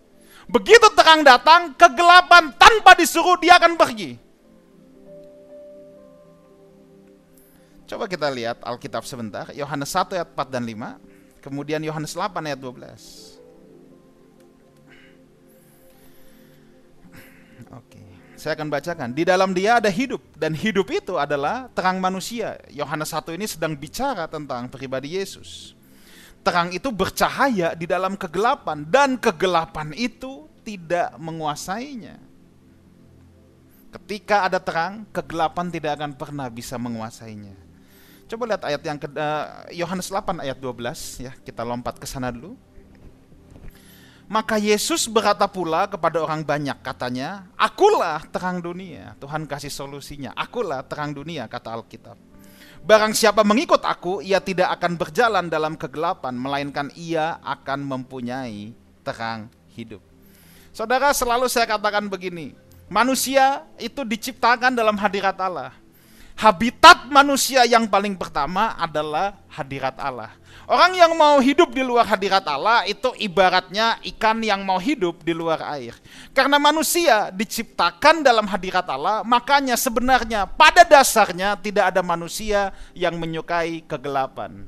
Begitu 0.49 0.89
terang 0.97 1.21
datang, 1.21 1.77
kegelapan 1.77 2.57
tanpa 2.57 2.97
disuruh 2.97 3.37
dia 3.37 3.61
akan 3.61 3.77
pergi. 3.77 4.17
Coba 7.85 8.09
kita 8.09 8.33
lihat 8.33 8.65
Alkitab 8.65 9.05
sebentar, 9.05 9.53
Yohanes 9.53 9.93
1 9.93 10.17
ayat 10.17 10.29
4 10.33 10.49
dan 10.49 10.65
5, 10.65 11.45
kemudian 11.45 11.85
Yohanes 11.85 12.17
8 12.17 12.49
ayat 12.49 12.57
12. 12.57 13.34
Saya 18.45 18.61
akan 18.61 18.69
bacakan. 18.69 19.09
Di 19.17 19.25
dalam 19.25 19.57
dia 19.57 19.81
ada 19.81 19.89
hidup, 19.89 20.21
dan 20.37 20.53
hidup 20.53 20.93
itu 20.93 21.17
adalah 21.17 21.73
terang 21.73 21.97
manusia. 21.97 22.61
Yohanes 22.69 23.17
1 23.17 23.33
ini 23.41 23.49
sedang 23.49 23.73
bicara 23.73 24.29
tentang 24.29 24.69
pribadi 24.69 25.17
Yesus. 25.17 25.73
Terang 26.45 26.69
itu 26.77 26.93
bercahaya 26.93 27.73
di 27.73 27.89
dalam 27.89 28.21
kegelapan, 28.21 28.85
dan 28.85 29.17
kegelapan 29.17 29.97
itu 29.97 30.45
tidak 30.61 31.17
menguasainya. 31.17 32.21
Ketika 33.97 34.45
ada 34.45 34.61
terang, 34.61 35.09
kegelapan 35.09 35.73
tidak 35.73 35.97
akan 35.97 36.13
pernah 36.13 36.45
bisa 36.53 36.77
menguasainya. 36.77 37.57
Coba 38.29 38.45
lihat 38.45 38.63
ayat 38.69 38.83
yang 38.85 39.01
ke 39.01 39.09
eh, 39.09 39.81
Yohanes 39.81 40.13
8 40.13 40.45
ayat 40.45 40.61
12 40.61 41.25
ya, 41.25 41.33
kita 41.41 41.65
lompat 41.65 41.97
ke 41.97 42.05
sana 42.05 42.29
dulu. 42.29 42.61
Maka 44.25 44.57
Yesus 44.57 45.05
berkata 45.05 45.45
pula 45.45 45.85
kepada 45.85 46.25
orang 46.25 46.41
banyak 46.41 46.81
katanya, 46.81 47.45
"Akulah 47.61 48.25
terang 48.33 48.65
dunia." 48.65 49.13
Tuhan 49.21 49.45
kasih 49.45 49.69
solusinya. 49.69 50.33
"Akulah 50.33 50.81
terang 50.85 51.13
dunia," 51.13 51.45
kata 51.45 51.77
Alkitab. 51.77 52.17
Barang 52.85 53.13
siapa 53.17 53.45
mengikut 53.45 53.85
aku, 53.85 54.21
ia 54.25 54.41
tidak 54.41 54.73
akan 54.81 54.97
berjalan 54.97 55.47
dalam 55.49 55.77
kegelapan, 55.77 56.37
melainkan 56.37 56.89
ia 56.97 57.41
akan 57.41 57.81
mempunyai 57.85 58.77
terang 59.05 59.49
hidup. 59.73 60.01
Saudara, 60.73 61.13
selalu 61.13 61.49
saya 61.49 61.65
katakan 61.69 62.09
begini, 62.09 62.53
manusia 62.89 63.65
itu 63.81 64.05
diciptakan 64.05 64.77
dalam 64.77 65.01
hadirat 65.01 65.37
Allah 65.41 65.73
habitat 66.35 67.07
manusia 67.11 67.63
yang 67.65 67.87
paling 67.87 68.19
pertama 68.19 68.75
adalah 68.79 69.39
hadirat 69.51 69.95
Allah. 69.99 70.35
Orang 70.65 70.97
yang 70.97 71.13
mau 71.13 71.37
hidup 71.45 71.77
di 71.77 71.85
luar 71.85 72.09
hadirat 72.09 72.41
Allah 72.49 72.89
itu 72.89 73.13
ibaratnya 73.21 74.01
ikan 74.17 74.41
yang 74.41 74.65
mau 74.65 74.81
hidup 74.81 75.21
di 75.21 75.37
luar 75.37 75.61
air. 75.77 75.93
Karena 76.33 76.57
manusia 76.57 77.29
diciptakan 77.29 78.25
dalam 78.25 78.49
hadirat 78.49 78.89
Allah, 78.89 79.21
makanya 79.21 79.77
sebenarnya 79.77 80.49
pada 80.49 80.81
dasarnya 80.81 81.61
tidak 81.61 81.93
ada 81.93 82.01
manusia 82.01 82.73
yang 82.97 83.21
menyukai 83.21 83.85
kegelapan. 83.85 84.65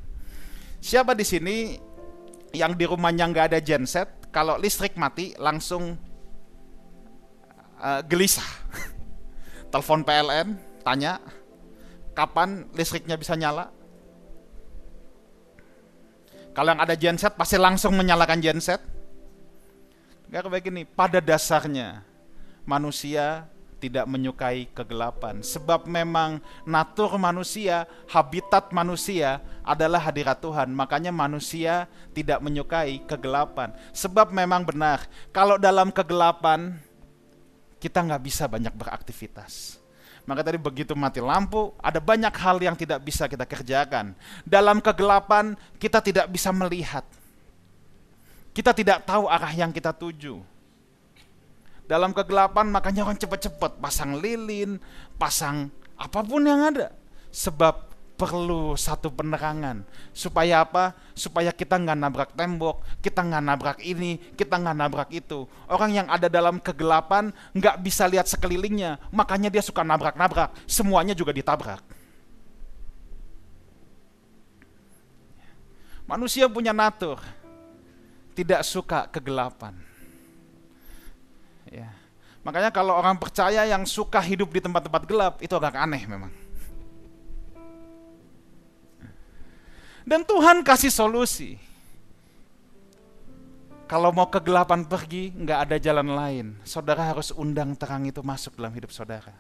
Siapa 0.85 1.17
di 1.17 1.25
sini 1.25 1.57
yang 2.53 2.77
di 2.77 2.85
rumahnya 2.85 3.33
nggak 3.33 3.47
ada 3.57 3.61
genset, 3.65 4.29
kalau 4.29 4.61
listrik 4.61 5.01
mati 5.01 5.33
langsung 5.41 5.97
uh, 7.81 8.05
gelisah. 8.05 8.45
Telepon 9.73 10.05
PLN, 10.05 10.61
tanya, 10.85 11.25
kapan 12.13 12.69
listriknya 12.77 13.17
bisa 13.17 13.33
nyala? 13.33 13.73
Kalau 16.57 16.73
yang 16.73 16.81
ada 16.81 16.97
genset 16.97 17.37
pasti 17.37 17.61
langsung 17.61 17.93
menyalakan 17.93 18.41
genset. 18.41 18.81
Gak 20.33 20.49
kayak 20.49 20.65
gini, 20.65 20.83
pada 20.89 21.21
dasarnya 21.21 22.01
manusia 22.65 23.45
tidak 23.77 24.09
menyukai 24.09 24.73
kegelapan 24.73 25.45
sebab 25.45 25.85
memang 25.85 26.41
natur 26.65 27.21
manusia, 27.21 27.85
habitat 28.09 28.73
manusia 28.73 29.45
adalah 29.61 30.01
hadirat 30.01 30.41
Tuhan. 30.41 30.73
Makanya 30.73 31.13
manusia 31.13 31.93
tidak 32.17 32.41
menyukai 32.41 33.05
kegelapan. 33.05 33.77
Sebab 33.93 34.33
memang 34.33 34.65
benar, 34.65 35.05
kalau 35.37 35.61
dalam 35.61 35.93
kegelapan 35.93 36.81
kita 37.77 38.01
nggak 38.01 38.25
bisa 38.25 38.49
banyak 38.49 38.73
beraktivitas. 38.73 39.77
Maka 40.27 40.43
tadi 40.43 40.59
begitu 40.59 40.93
mati 40.99 41.23
lampu, 41.23 41.71
ada 41.79 42.03
banyak 42.03 42.35
hal 42.35 42.59
yang 42.59 42.75
tidak 42.75 42.99
bisa 42.99 43.31
kita 43.31 43.47
kerjakan. 43.47 44.11
Dalam 44.43 44.83
kegelapan, 44.83 45.55
kita 45.79 46.03
tidak 46.03 46.27
bisa 46.27 46.51
melihat. 46.51 47.07
Kita 48.51 48.75
tidak 48.75 49.07
tahu 49.07 49.31
arah 49.31 49.55
yang 49.55 49.71
kita 49.71 49.95
tuju. 49.95 50.43
Dalam 51.87 52.11
kegelapan, 52.11 52.67
makanya 52.67 53.07
orang 53.07 53.15
cepat-cepat 53.15 53.79
pasang 53.79 54.19
lilin, 54.19 54.83
pasang 55.15 55.71
apa 55.95 56.19
pun 56.27 56.43
yang 56.43 56.75
ada. 56.75 56.91
Sebab 57.31 57.86
perlu 58.17 58.73
satu 58.75 59.13
penerangan 59.13 59.85
supaya 60.17 60.65
apa? 60.65 60.97
Supaya 61.13 61.53
kita 61.53 61.77
nggak 61.77 61.99
nabrak 62.01 62.31
tembok, 62.33 62.81
kita 63.05 63.21
nggak 63.21 63.45
nabrak 63.45 63.79
ini, 63.85 64.17
kita 64.35 64.57
nggak 64.57 64.77
nabrak 64.77 65.11
itu. 65.13 65.45
Orang 65.69 65.93
yang 65.93 66.09
ada 66.09 66.27
dalam 66.33 66.57
kegelapan 66.57 67.31
nggak 67.53 67.77
bisa 67.85 68.09
lihat 68.09 68.25
sekelilingnya, 68.25 68.97
makanya 69.13 69.53
dia 69.53 69.61
suka 69.61 69.85
nabrak-nabrak. 69.85 70.57
Semuanya 70.65 71.13
juga 71.13 71.37
ditabrak. 71.37 71.85
Manusia 76.09 76.49
punya 76.49 76.73
natur 76.73 77.21
tidak 78.37 78.61
suka 78.65 79.09
kegelapan. 79.09 79.73
Ya. 81.69 81.91
Makanya 82.47 82.71
kalau 82.71 82.95
orang 82.95 83.19
percaya 83.19 83.67
yang 83.67 83.83
suka 83.83 84.23
hidup 84.23 84.55
di 84.55 84.63
tempat-tempat 84.63 85.03
gelap 85.09 85.35
itu 85.43 85.51
agak 85.57 85.75
aneh 85.83 86.07
memang. 86.07 86.46
Dan 90.07 90.23
Tuhan 90.23 90.63
kasih 90.63 90.95
solusi. 90.95 91.59
Kalau 93.91 94.15
mau 94.15 94.31
kegelapan 94.31 94.87
pergi, 94.87 95.35
nggak 95.35 95.59
ada 95.67 95.77
jalan 95.83 96.15
lain. 96.15 96.47
Saudara 96.63 97.11
harus 97.11 97.35
undang 97.35 97.75
terang 97.75 98.07
itu 98.07 98.23
masuk 98.23 98.55
dalam 98.55 98.71
hidup 98.71 98.95
saudara. 98.95 99.35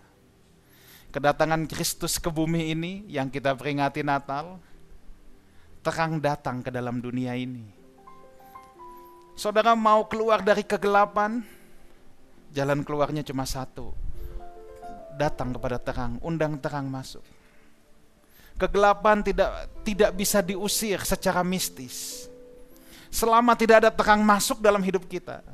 Kedatangan 1.15 1.71
Kristus 1.71 2.19
ke 2.19 2.27
bumi 2.35 2.75
ini 2.75 3.07
yang 3.07 3.31
kita 3.31 3.55
peringati 3.55 4.03
Natal, 4.03 4.59
terang 5.87 6.19
datang 6.19 6.67
ke 6.67 6.71
dalam 6.75 6.99
dunia 6.99 7.39
ini. 7.39 7.63
Saudara 9.39 9.79
mau 9.79 10.03
keluar 10.11 10.43
dari 10.43 10.67
kegelapan, 10.67 11.47
jalan 12.51 12.83
keluarnya 12.83 13.23
cuma 13.23 13.47
satu. 13.47 13.95
Datang 15.15 15.55
kepada 15.55 15.79
terang, 15.79 16.19
undang 16.27 16.59
terang 16.59 16.91
masuk. 16.91 17.36
Kegelapan 18.57 19.21
tidak 19.21 19.69
tidak 19.85 20.11
bisa 20.17 20.41
diusir 20.41 20.97
secara 21.05 21.45
mistis. 21.45 22.27
Selama 23.13 23.53
tidak 23.53 23.85
ada 23.85 23.91
terang 23.93 24.25
masuk 24.25 24.65
dalam 24.65 24.81
hidup 24.81 25.05
kita, 25.05 25.45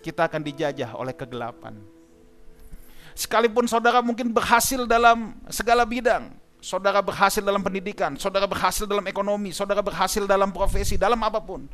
kita 0.00 0.24
akan 0.24 0.40
dijajah 0.40 0.96
oleh 0.96 1.12
kegelapan. 1.12 1.76
Sekalipun 3.16 3.64
saudara 3.64 4.04
mungkin 4.04 4.28
berhasil 4.28 4.84
dalam 4.84 5.36
segala 5.48 5.88
bidang, 5.88 6.32
saudara 6.60 7.00
berhasil 7.00 7.40
dalam 7.40 7.64
pendidikan, 7.64 8.12
saudara 8.20 8.44
berhasil 8.44 8.84
dalam 8.84 9.04
ekonomi, 9.08 9.56
saudara 9.56 9.80
berhasil 9.80 10.24
dalam 10.28 10.52
profesi, 10.52 11.00
dalam 11.00 11.20
apa 11.24 11.40
pun. 11.40 11.64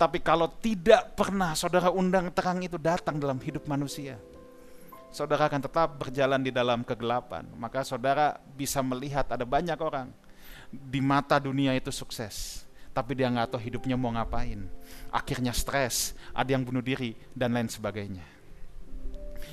Tapi 0.00 0.24
kalau 0.24 0.48
tidak 0.64 1.12
pernah 1.12 1.52
saudara 1.52 1.92
undang 1.92 2.32
terang 2.32 2.64
itu 2.64 2.80
datang 2.80 3.20
dalam 3.20 3.36
hidup 3.36 3.68
manusia, 3.68 4.16
saudara 5.10 5.50
akan 5.50 5.60
tetap 5.66 5.98
berjalan 5.98 6.40
di 6.40 6.54
dalam 6.54 6.86
kegelapan. 6.86 7.44
Maka 7.58 7.82
saudara 7.82 8.38
bisa 8.54 8.80
melihat 8.80 9.26
ada 9.26 9.42
banyak 9.42 9.76
orang 9.82 10.08
di 10.70 11.02
mata 11.02 11.36
dunia 11.42 11.74
itu 11.74 11.90
sukses, 11.90 12.62
tapi 12.94 13.18
dia 13.18 13.26
nggak 13.26 13.54
tahu 13.54 13.60
hidupnya 13.60 13.98
mau 13.98 14.14
ngapain. 14.14 14.70
Akhirnya 15.10 15.50
stres, 15.50 16.14
ada 16.30 16.46
yang 16.54 16.62
bunuh 16.62 16.82
diri 16.82 17.18
dan 17.34 17.50
lain 17.50 17.66
sebagainya. 17.66 18.22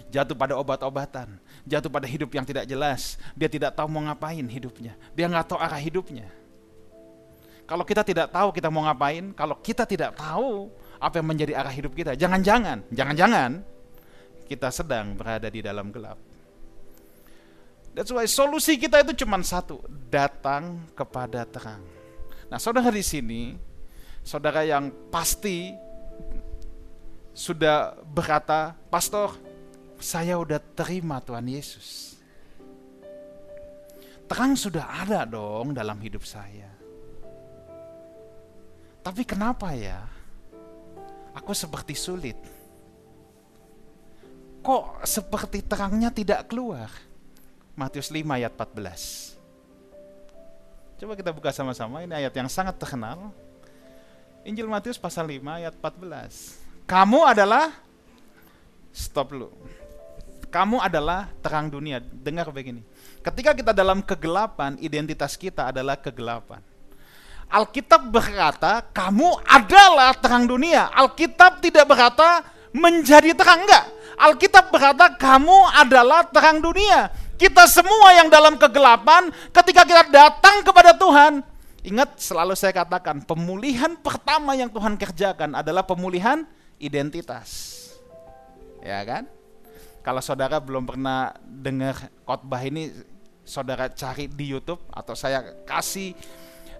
Jatuh 0.07 0.37
pada 0.37 0.55
obat-obatan, 0.55 1.41
jatuh 1.67 1.91
pada 1.91 2.07
hidup 2.07 2.31
yang 2.31 2.45
tidak 2.45 2.69
jelas. 2.69 3.17
Dia 3.33 3.49
tidak 3.49 3.75
tahu 3.75 3.89
mau 3.89 4.05
ngapain 4.05 4.45
hidupnya. 4.45 4.95
Dia 5.17 5.25
nggak 5.27 5.51
tahu 5.51 5.59
arah 5.59 5.81
hidupnya. 5.81 6.29
Kalau 7.67 7.83
kita 7.83 7.99
tidak 8.07 8.31
tahu 8.31 8.55
kita 8.55 8.71
mau 8.71 8.87
ngapain, 8.87 9.35
kalau 9.35 9.59
kita 9.59 9.83
tidak 9.83 10.15
tahu 10.15 10.71
apa 11.03 11.19
yang 11.19 11.27
menjadi 11.27 11.53
arah 11.59 11.73
hidup 11.73 11.91
kita, 11.91 12.15
jangan-jangan, 12.15 12.87
jangan-jangan 12.95 13.59
kita 14.47 14.71
sedang 14.71 15.13
berada 15.19 15.51
di 15.51 15.59
dalam 15.59 15.91
gelap. 15.91 16.15
That's 17.91 18.13
why 18.13 18.23
solusi 18.29 18.79
kita 18.79 19.03
itu 19.03 19.25
cuma 19.25 19.41
satu, 19.43 19.81
datang 20.07 20.85
kepada 20.95 21.43
terang. 21.43 21.81
Nah, 22.47 22.61
saudara 22.61 22.93
di 22.93 23.03
sini, 23.03 23.57
saudara 24.23 24.63
yang 24.63 24.93
pasti 25.11 25.73
sudah 27.35 27.97
berkata, 28.05 28.77
Pastor, 28.87 29.35
saya 29.97 30.37
udah 30.37 30.61
terima 30.77 31.17
Tuhan 31.19 31.49
Yesus. 31.49 32.15
Terang 34.29 34.53
sudah 34.53 35.03
ada 35.03 35.25
dong 35.25 35.73
dalam 35.73 35.97
hidup 35.97 36.21
saya. 36.21 36.69
Tapi 39.01 39.23
kenapa 39.23 39.71
ya? 39.73 40.03
Aku 41.33 41.55
seperti 41.55 41.95
sulit 41.95 42.37
kok 44.67 45.07
seperti 45.07 45.63
terangnya 45.63 46.11
tidak 46.11 46.51
keluar? 46.51 46.91
Matius 47.79 48.11
5 48.11 48.27
ayat 48.27 48.51
14. 48.51 49.39
Coba 50.99 51.15
kita 51.15 51.31
buka 51.31 51.55
sama-sama, 51.55 52.03
ini 52.03 52.11
ayat 52.11 52.35
yang 52.35 52.51
sangat 52.51 52.75
terkenal. 52.75 53.31
Injil 54.43 54.67
Matius 54.67 54.99
pasal 54.99 55.23
5 55.31 55.39
ayat 55.63 55.71
14. 55.71 56.83
Kamu 56.83 57.23
adalah 57.23 57.71
stop 58.91 59.31
lu. 59.31 59.47
Kamu 60.51 60.83
adalah 60.83 61.31
terang 61.39 61.71
dunia. 61.71 62.03
Dengar 62.03 62.51
begini. 62.51 62.83
Ketika 63.23 63.55
kita 63.55 63.71
dalam 63.71 64.03
kegelapan, 64.03 64.75
identitas 64.83 65.39
kita 65.39 65.71
adalah 65.71 65.95
kegelapan. 65.95 66.59
Alkitab 67.47 68.03
berkata, 68.11 68.83
kamu 68.91 69.47
adalah 69.47 70.11
terang 70.19 70.43
dunia. 70.43 70.91
Alkitab 70.91 71.63
tidak 71.63 71.87
berkata 71.87 72.56
menjadi 72.75 73.33
terang 73.37 73.63
enggak. 73.63 73.85
Alkitab 74.17 74.73
berkata 74.73 75.13
kamu 75.13 75.57
adalah 75.77 76.25
terang 76.25 76.57
dunia. 76.57 77.13
Kita 77.37 77.69
semua 77.69 78.17
yang 78.17 78.33
dalam 78.33 78.57
kegelapan 78.57 79.29
ketika 79.53 79.85
kita 79.85 80.09
datang 80.09 80.65
kepada 80.65 80.97
Tuhan, 80.97 81.45
ingat 81.85 82.17
selalu 82.17 82.57
saya 82.57 82.73
katakan 82.73 83.21
pemulihan 83.21 83.93
pertama 83.93 84.57
yang 84.57 84.73
Tuhan 84.73 84.97
kerjakan 84.97 85.53
adalah 85.53 85.85
pemulihan 85.85 86.49
identitas. 86.81 87.77
Ya 88.81 89.05
kan? 89.05 89.29
Kalau 90.01 90.23
saudara 90.23 90.57
belum 90.57 90.89
pernah 90.89 91.37
dengar 91.45 92.09
khotbah 92.25 92.65
ini, 92.65 92.89
saudara 93.45 93.85
cari 93.91 94.25
di 94.25 94.55
YouTube 94.55 94.81
atau 94.89 95.13
saya 95.13 95.45
kasih 95.67 96.17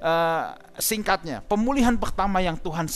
uh, 0.02 0.58
singkatnya. 0.80 1.46
Pemulihan 1.46 1.94
pertama 2.02 2.42
yang 2.42 2.58
Tuhan 2.58 2.90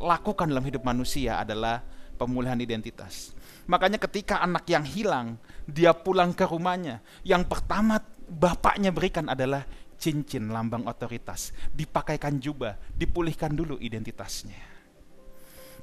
lakukan 0.00 0.50
dalam 0.50 0.64
hidup 0.66 0.82
manusia 0.82 1.38
adalah 1.38 1.84
pemulihan 2.14 2.58
identitas. 2.58 3.34
Makanya 3.66 3.98
ketika 3.98 4.40
anak 4.44 4.68
yang 4.68 4.84
hilang, 4.84 5.40
dia 5.64 5.92
pulang 5.96 6.36
ke 6.36 6.44
rumahnya, 6.44 7.00
yang 7.24 7.48
pertama 7.48 7.98
bapaknya 8.28 8.92
berikan 8.92 9.28
adalah 9.28 9.64
cincin 9.96 10.52
lambang 10.52 10.84
otoritas, 10.84 11.50
dipakaikan 11.72 12.36
jubah, 12.36 12.76
dipulihkan 12.92 13.56
dulu 13.56 13.80
identitasnya. 13.80 14.74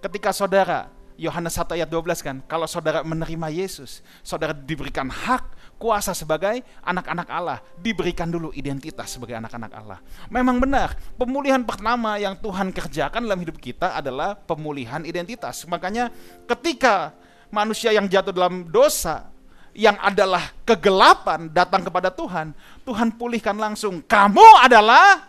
Ketika 0.01 0.33
saudara 0.33 1.00
Yohanes 1.21 1.53
1 1.53 1.77
ayat 1.77 1.85
12 1.85 2.25
kan, 2.25 2.37
kalau 2.49 2.65
saudara 2.65 3.05
menerima 3.05 3.53
Yesus, 3.53 4.01
saudara 4.25 4.57
diberikan 4.57 5.05
hak 5.05 5.77
kuasa 5.77 6.17
sebagai 6.17 6.65
anak-anak 6.81 7.29
Allah, 7.29 7.61
diberikan 7.77 8.25
dulu 8.25 8.49
identitas 8.57 9.13
sebagai 9.13 9.37
anak-anak 9.37 9.69
Allah. 9.69 10.01
Memang 10.33 10.57
benar, 10.57 10.97
pemulihan 11.21 11.61
pertama 11.61 12.17
yang 12.17 12.33
Tuhan 12.41 12.73
kerjakan 12.73 13.21
dalam 13.21 13.37
hidup 13.37 13.61
kita 13.61 13.93
adalah 13.93 14.33
pemulihan 14.33 15.05
identitas. 15.05 15.61
Makanya 15.69 16.09
ketika 16.49 17.13
manusia 17.53 17.93
yang 17.93 18.09
jatuh 18.09 18.33
dalam 18.33 18.65
dosa, 18.73 19.29
yang 19.77 20.01
adalah 20.01 20.49
kegelapan 20.65 21.53
datang 21.53 21.85
kepada 21.85 22.09
Tuhan, 22.09 22.49
Tuhan 22.81 23.13
pulihkan 23.13 23.61
langsung. 23.61 24.01
Kamu 24.09 24.57
adalah 24.57 25.21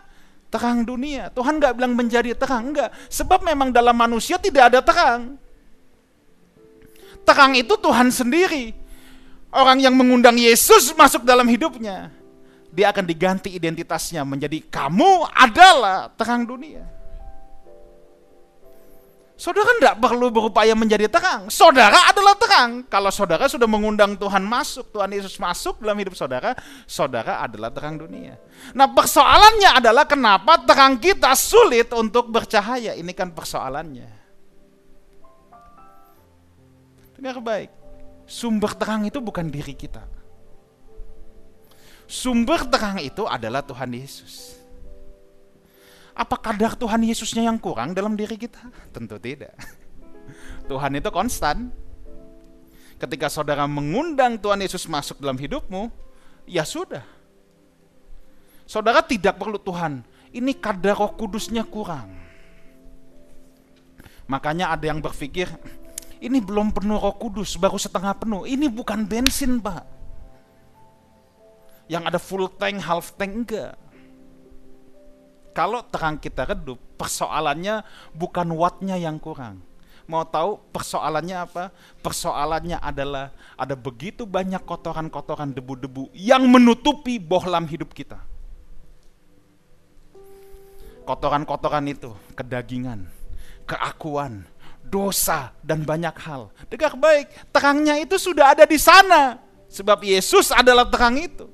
terang 0.48 0.88
dunia. 0.88 1.28
Tuhan 1.36 1.60
nggak 1.60 1.76
bilang 1.76 1.92
menjadi 1.92 2.32
terang, 2.32 2.72
enggak. 2.72 2.90
Sebab 3.12 3.44
memang 3.44 3.68
dalam 3.68 3.92
manusia 3.92 4.40
tidak 4.40 4.72
ada 4.72 4.80
terang. 4.80 5.36
Terang 7.22 7.54
itu 7.54 7.74
Tuhan 7.78 8.10
sendiri. 8.10 8.74
Orang 9.52 9.84
yang 9.84 9.92
mengundang 9.92 10.40
Yesus 10.40 10.96
masuk 10.96 11.28
dalam 11.28 11.44
hidupnya, 11.44 12.08
dia 12.72 12.88
akan 12.88 13.04
diganti 13.04 13.52
identitasnya 13.52 14.24
menjadi 14.24 14.64
kamu 14.64 15.28
adalah 15.28 16.08
terang 16.16 16.48
dunia. 16.48 16.88
Saudara 19.36 19.74
tidak 19.76 19.98
perlu 19.98 20.30
berupaya 20.30 20.72
menjadi 20.72 21.10
terang. 21.10 21.50
Saudara 21.50 21.98
adalah 22.08 22.38
terang. 22.38 22.86
Kalau 22.86 23.10
saudara 23.10 23.50
sudah 23.50 23.66
mengundang 23.66 24.14
Tuhan 24.14 24.40
masuk, 24.40 24.88
Tuhan 24.94 25.10
Yesus 25.10 25.34
masuk 25.36 25.82
dalam 25.82 25.98
hidup 25.98 26.14
saudara, 26.14 26.54
saudara 26.86 27.42
adalah 27.42 27.74
terang 27.74 27.98
dunia. 27.98 28.38
Nah 28.70 28.86
persoalannya 28.86 29.82
adalah 29.82 30.06
kenapa 30.06 30.62
terang 30.62 30.94
kita 30.94 31.34
sulit 31.34 31.90
untuk 31.90 32.30
bercahaya. 32.30 32.94
Ini 32.94 33.12
kan 33.18 33.34
persoalannya. 33.34 34.21
Dengar 37.22 37.38
baik. 37.38 37.70
Sumber 38.26 38.74
terang 38.74 39.06
itu 39.06 39.22
bukan 39.22 39.46
diri 39.46 39.78
kita. 39.78 40.02
Sumber 42.10 42.66
terang 42.66 42.98
itu 42.98 43.22
adalah 43.30 43.62
Tuhan 43.62 43.94
Yesus. 43.94 44.58
Apa 46.18 46.34
kadar 46.34 46.74
Tuhan 46.74 46.98
Yesusnya 47.06 47.46
yang 47.46 47.62
kurang 47.62 47.94
dalam 47.94 48.18
diri 48.18 48.34
kita? 48.34 48.58
Tentu 48.94 49.22
tidak. 49.22 49.54
Tuhan 50.70 50.98
itu 50.98 51.08
konstan. 51.14 51.70
Ketika 52.98 53.30
saudara 53.30 53.70
mengundang 53.70 54.34
Tuhan 54.34 54.58
Yesus 54.58 54.90
masuk 54.90 55.22
dalam 55.22 55.38
hidupmu, 55.38 55.94
ya 56.50 56.66
sudah. 56.66 57.06
Saudara 58.66 58.98
tidak 58.98 59.38
perlu 59.38 59.62
Tuhan, 59.62 60.02
ini 60.34 60.58
kadar 60.58 60.98
roh 60.98 61.14
kudusnya 61.14 61.62
kurang. 61.62 62.18
Makanya 64.26 64.70
ada 64.70 64.86
yang 64.86 65.02
berpikir, 65.02 65.50
ini 66.22 66.38
belum 66.38 66.70
penuh 66.70 67.02
roh 67.02 67.18
kudus, 67.18 67.58
baru 67.58 67.74
setengah 67.74 68.14
penuh. 68.14 68.46
Ini 68.46 68.70
bukan 68.70 69.02
bensin 69.02 69.58
pak. 69.58 69.82
Yang 71.90 72.02
ada 72.14 72.18
full 72.22 72.46
tank, 72.46 72.78
half 72.78 73.18
tank, 73.18 73.32
enggak 73.42 73.74
kalau 75.52 75.84
terang 75.84 76.16
kita 76.16 76.48
redup, 76.48 76.80
persoalannya 76.96 77.84
bukan 78.16 78.48
wattnya 78.56 78.96
yang 78.96 79.20
kurang. 79.20 79.60
Mau 80.08 80.24
tahu 80.26 80.58
persoalannya 80.72 81.36
apa? 81.38 81.64
Persoalannya 82.00 82.80
adalah 82.80 83.30
ada 83.54 83.76
begitu 83.76 84.26
banyak 84.26 84.64
kotoran-kotoran 84.64 85.52
debu-debu 85.52 86.10
yang 86.16 86.48
menutupi 86.48 87.20
bohlam 87.22 87.68
hidup 87.68 87.92
kita. 87.92 88.18
Kotoran-kotoran 91.04 91.86
itu, 91.86 92.16
kedagingan, 92.34 93.06
keakuan, 93.68 94.48
dosa, 94.92 95.56
dan 95.64 95.80
banyak 95.80 96.12
hal. 96.20 96.52
Dengar 96.68 96.92
baik, 97.00 97.32
terangnya 97.48 97.96
itu 97.96 98.20
sudah 98.20 98.52
ada 98.52 98.68
di 98.68 98.76
sana. 98.76 99.40
Sebab 99.72 100.04
Yesus 100.04 100.52
adalah 100.52 100.84
terang 100.84 101.16
itu. 101.16 101.48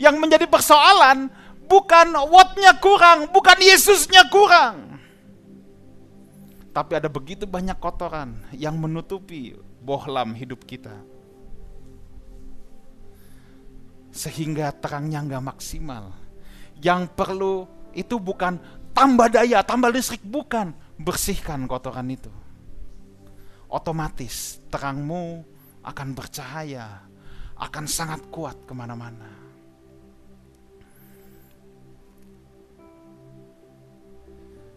Yang 0.00 0.16
menjadi 0.16 0.48
persoalan 0.48 1.28
bukan 1.68 2.16
wattnya 2.32 2.72
kurang, 2.80 3.28
bukan 3.28 3.60
Yesusnya 3.60 4.24
kurang. 4.32 4.96
Tapi 6.72 6.96
ada 6.96 7.12
begitu 7.12 7.44
banyak 7.44 7.76
kotoran 7.76 8.40
yang 8.56 8.80
menutupi 8.80 9.52
bohlam 9.84 10.32
hidup 10.32 10.64
kita. 10.64 10.96
sehingga 14.12 14.70
terangnya 14.76 15.24
nggak 15.24 15.44
maksimal. 15.56 16.12
Yang 16.78 17.08
perlu 17.16 17.64
itu 17.96 18.20
bukan 18.20 18.60
tambah 18.92 19.32
daya, 19.32 19.64
tambah 19.64 19.88
listrik, 19.88 20.20
bukan. 20.22 20.76
Bersihkan 21.02 21.66
kotoran 21.66 22.06
itu. 22.14 22.30
Otomatis 23.66 24.62
terangmu 24.70 25.42
akan 25.82 26.08
bercahaya, 26.14 27.02
akan 27.58 27.84
sangat 27.90 28.22
kuat 28.30 28.54
ke 28.62 28.70
mana-mana. 28.70 29.26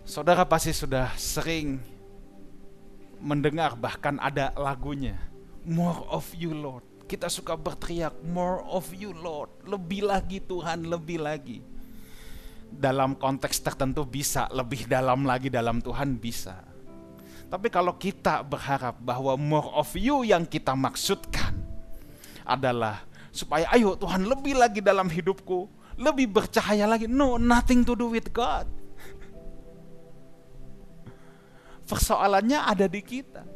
Saudara 0.06 0.46
pasti 0.46 0.74
sudah 0.74 1.14
sering 1.18 1.82
mendengar 3.18 3.74
bahkan 3.74 4.22
ada 4.22 4.54
lagunya 4.54 5.18
More 5.66 6.06
of 6.14 6.30
you 6.38 6.54
Lord 6.54 6.86
kita 7.06 7.30
suka 7.30 7.54
berteriak, 7.54 8.18
more 8.26 8.66
of 8.66 8.90
you 8.90 9.14
Lord. 9.14 9.54
Lebih 9.66 10.10
lagi 10.10 10.42
Tuhan, 10.42 10.90
lebih 10.90 11.22
lagi. 11.22 11.62
Dalam 12.72 13.16
konteks 13.16 13.62
tertentu 13.64 14.04
bisa, 14.04 14.48
lebih 14.52 14.86
dalam 14.86 15.24
lagi 15.24 15.48
dalam 15.50 15.80
Tuhan 15.80 16.18
bisa. 16.20 16.60
Tapi 17.46 17.70
kalau 17.72 17.96
kita 17.96 18.42
berharap 18.42 19.00
bahwa 19.00 19.38
more 19.38 19.70
of 19.78 19.90
you 19.96 20.26
yang 20.26 20.44
kita 20.44 20.74
maksudkan 20.76 21.56
adalah 22.44 23.06
supaya 23.30 23.70
ayo 23.74 23.96
Tuhan 23.96 24.28
lebih 24.28 24.60
lagi 24.60 24.82
dalam 24.84 25.08
hidupku, 25.08 25.70
lebih 25.96 26.30
bercahaya 26.30 26.90
lagi. 26.90 27.08
No, 27.08 27.40
nothing 27.40 27.88
to 27.88 27.96
do 27.96 28.12
with 28.12 28.34
God. 28.34 28.68
Persoalannya 31.86 32.66
ada 32.66 32.90
di 32.90 33.00
kita 33.00 33.56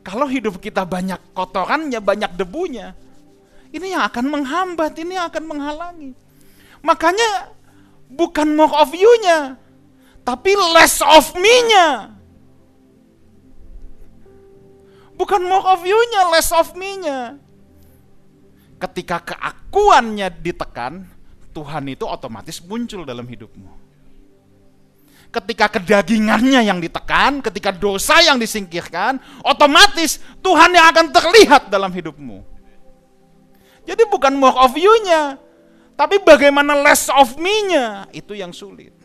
kalau 0.00 0.26
hidup 0.26 0.56
kita 0.58 0.82
banyak 0.88 1.20
kotorannya, 1.36 2.00
banyak 2.00 2.32
debunya, 2.34 2.96
ini 3.70 3.92
yang 3.92 4.02
akan 4.08 4.26
menghambat, 4.32 4.96
ini 4.96 5.16
yang 5.16 5.28
akan 5.28 5.44
menghalangi. 5.44 6.12
Makanya 6.80 7.52
bukan 8.08 8.56
more 8.56 8.72
of 8.72 8.90
you-nya, 8.92 9.60
tapi 10.24 10.56
less 10.72 11.00
of 11.04 11.36
me-nya. 11.36 12.16
Bukan 15.16 15.44
more 15.44 15.66
of 15.68 15.84
you-nya, 15.84 16.32
less 16.32 16.48
of 16.50 16.72
me-nya. 16.72 17.36
Ketika 18.80 19.20
keakuannya 19.20 20.32
ditekan, 20.40 21.04
Tuhan 21.52 21.84
itu 21.92 22.08
otomatis 22.08 22.64
muncul 22.64 23.04
dalam 23.04 23.28
hidupmu 23.28 23.80
ketika 25.30 25.78
kedagingannya 25.78 26.66
yang 26.66 26.82
ditekan, 26.82 27.38
ketika 27.38 27.70
dosa 27.70 28.18
yang 28.18 28.36
disingkirkan, 28.36 29.22
otomatis 29.46 30.18
Tuhan 30.42 30.74
yang 30.74 30.90
akan 30.90 31.06
terlihat 31.14 31.70
dalam 31.70 31.94
hidupmu. 31.94 32.42
Jadi 33.86 34.02
bukan 34.10 34.34
more 34.36 34.58
of 34.58 34.74
you-nya, 34.74 35.38
tapi 36.00 36.16
bagaimana 36.24 36.72
less 36.80 37.12
of 37.12 37.36
me-nya, 37.36 38.08
itu 38.16 38.32
yang 38.32 38.56
sulit. 38.56 38.96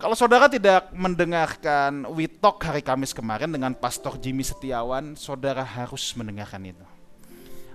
Kalau 0.00 0.16
saudara 0.16 0.48
tidak 0.48 0.88
mendengarkan 0.96 2.08
We 2.16 2.24
Talk 2.24 2.64
hari 2.64 2.80
Kamis 2.80 3.12
kemarin 3.12 3.52
dengan 3.52 3.76
Pastor 3.76 4.16
Jimmy 4.16 4.48
Setiawan, 4.48 5.12
saudara 5.12 5.60
harus 5.60 6.16
mendengarkan 6.16 6.72
itu. 6.72 6.86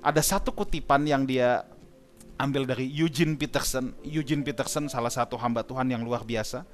Ada 0.02 0.26
satu 0.26 0.50
kutipan 0.50 1.06
yang 1.06 1.30
dia 1.30 1.62
ambil 2.42 2.66
dari 2.66 2.90
Eugene 2.90 3.38
Peterson. 3.38 3.94
Eugene 4.02 4.42
Peterson 4.42 4.90
salah 4.90 5.14
satu 5.14 5.38
hamba 5.38 5.62
Tuhan 5.62 5.86
yang 5.86 6.02
luar 6.02 6.26
biasa 6.26 6.66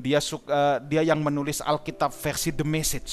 dia 0.00 0.18
suka 0.18 0.80
dia 0.88 1.04
yang 1.04 1.20
menulis 1.20 1.60
Alkitab 1.60 2.08
versi 2.16 2.48
The 2.48 2.64
Message 2.64 3.12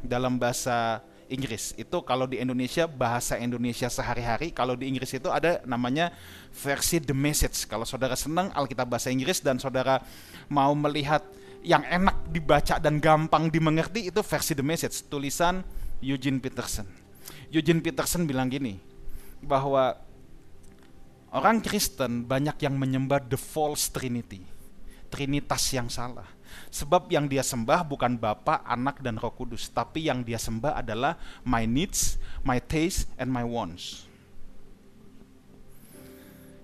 dalam 0.00 0.40
bahasa 0.40 1.04
Inggris. 1.32 1.72
Itu 1.80 2.04
kalau 2.04 2.28
di 2.28 2.38
Indonesia 2.38 2.84
bahasa 2.84 3.40
Indonesia 3.40 3.88
sehari-hari, 3.88 4.52
kalau 4.52 4.76
di 4.76 4.86
Inggris 4.86 5.16
itu 5.16 5.32
ada 5.32 5.64
namanya 5.64 6.12
versi 6.52 7.00
The 7.00 7.16
Message. 7.16 7.64
Kalau 7.66 7.88
saudara 7.88 8.14
senang 8.14 8.52
Alkitab 8.52 8.86
bahasa 8.86 9.08
Inggris 9.08 9.40
dan 9.40 9.56
saudara 9.56 10.04
mau 10.52 10.76
melihat 10.76 11.24
yang 11.64 11.82
enak 11.88 12.28
dibaca 12.28 12.76
dan 12.76 13.00
gampang 13.00 13.48
dimengerti 13.48 14.12
itu 14.12 14.20
versi 14.20 14.52
The 14.52 14.66
Message, 14.66 15.08
tulisan 15.08 15.64
Eugene 16.04 16.38
Peterson. 16.38 16.84
Eugene 17.48 17.80
Peterson 17.80 18.28
bilang 18.28 18.52
gini, 18.52 18.76
bahwa 19.40 19.96
orang 21.32 21.64
Kristen 21.64 22.28
banyak 22.28 22.60
yang 22.62 22.78
menyembah 22.78 23.24
the 23.26 23.40
false 23.40 23.90
trinity 23.90 24.52
trinitas 25.12 25.68
yang 25.76 25.92
salah. 25.92 26.24
Sebab 26.72 27.08
yang 27.12 27.28
dia 27.28 27.44
sembah 27.44 27.84
bukan 27.84 28.16
Bapa, 28.16 28.64
Anak, 28.64 29.04
dan 29.04 29.20
Roh 29.20 29.32
Kudus, 29.32 29.68
tapi 29.68 30.08
yang 30.08 30.24
dia 30.24 30.40
sembah 30.40 30.80
adalah 30.80 31.20
my 31.44 31.68
needs, 31.68 32.16
my 32.42 32.58
taste, 32.58 33.08
and 33.20 33.28
my 33.28 33.44
wants. 33.44 34.08